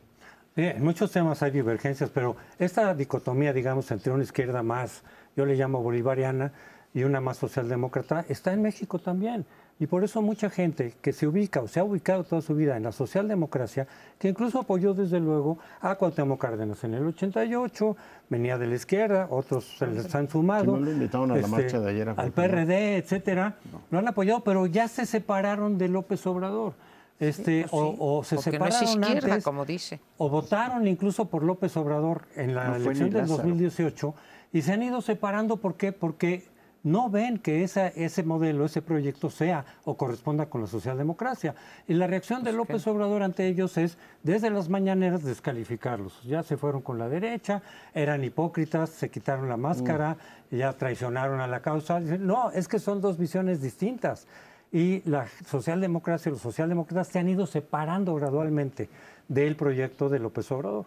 [0.68, 5.04] en muchos temas hay divergencias, pero esta dicotomía, digamos, entre una izquierda más,
[5.36, 6.52] yo le llamo bolivariana,
[6.94, 9.46] y una más socialdemócrata, está en México también.
[9.82, 12.76] Y por eso mucha gente que se ubica o se ha ubicado toda su vida
[12.76, 13.88] en la socialdemocracia,
[14.18, 17.96] que incluso apoyó desde luego a Cuauhtémoc Cárdenas en el 88,
[18.30, 20.66] venía de la izquierda, otros se les han sumado.
[20.66, 22.10] no lo invitaron a la este, marcha de ayer.
[22.10, 23.56] al PRD, etcétera.
[23.72, 23.82] No.
[23.90, 26.74] Lo han apoyado, pero ya se separaron de López Obrador.
[27.20, 30.00] Este, pues o, se separaron antes, como dice.
[30.18, 34.16] o votaron incluso por López Obrador en la elección del 2018
[34.54, 35.58] y se han ido separando.
[35.58, 35.92] ¿Por qué?
[35.92, 36.48] Porque
[36.84, 41.56] no ven que esa, ese modelo, ese proyecto sea o corresponda con la socialdemocracia.
[41.88, 46.24] Y la reacción de López Obrador ante ellos es, desde las mañaneras, descalificarlos.
[46.24, 47.62] Ya se fueron con la derecha,
[47.94, 50.18] eran hipócritas, se quitaron la máscara,
[50.52, 50.56] mm.
[50.56, 52.00] ya traicionaron a la causa.
[52.00, 54.28] No, es que son dos visiones distintas.
[54.72, 58.90] Y la socialdemocracia y los socialdemócratas se han ido separando gradualmente
[59.28, 60.86] del proyecto de López Obrador.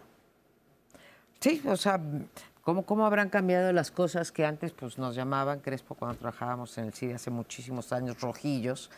[1.39, 1.99] Sí, o sea,
[2.63, 6.85] ¿Cómo, ¿Cómo habrán cambiado las cosas que antes pues, nos llamaban, Crespo, cuando trabajábamos en
[6.85, 8.89] el CIDE hace muchísimos años, rojillos,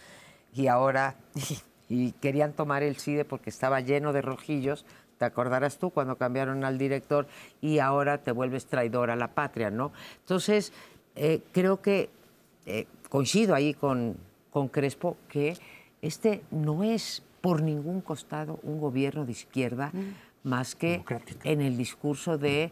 [0.53, 1.15] y ahora
[1.89, 4.85] y, querían tomar el CIDE porque estaba lleno de rojillos,
[5.17, 7.25] te acordarás tú cuando cambiaron al director
[7.59, 9.91] y ahora te vuelves traidor a la patria, ¿no?
[10.19, 10.71] Entonces,
[11.15, 12.11] eh, creo que
[12.67, 14.15] eh, coincido ahí con,
[14.55, 15.57] con Crespo que
[16.01, 20.47] este no es por ningún costado un gobierno de izquierda, mm.
[20.47, 21.03] más que
[21.43, 22.71] en el discurso de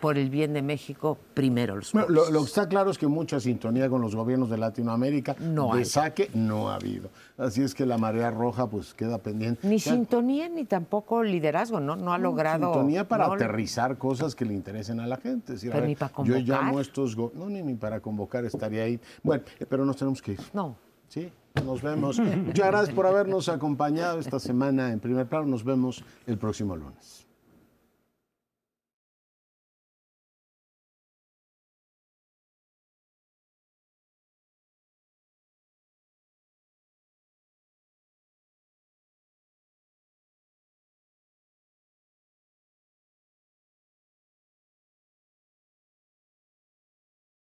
[0.00, 2.10] por el bien de México, primero los pobres.
[2.10, 5.84] lo, que está claro es que mucha sintonía con los gobiernos de Latinoamérica no de
[5.84, 7.10] saque no ha habido.
[7.38, 9.66] Así es que la marea roja pues queda pendiente.
[9.66, 11.96] Ni sintonía ni tampoco liderazgo, ¿no?
[11.96, 12.72] No ha logrado...
[12.72, 15.54] Sintonía para aterrizar cosas que le interesen a la gente.
[15.60, 16.42] pero ni para convocar.
[16.42, 17.16] Yo llamo a estos...
[17.16, 19.00] No, ni, ni para convocar estaría ahí.
[19.22, 20.40] Bueno, pero nos tenemos que ir.
[20.52, 20.76] No.
[21.08, 21.32] Sí,
[21.64, 22.18] nos vemos.
[22.18, 25.46] Muchas gracias por habernos acompañado esta semana en primer plano.
[25.46, 27.29] Nos vemos el próximo lunes.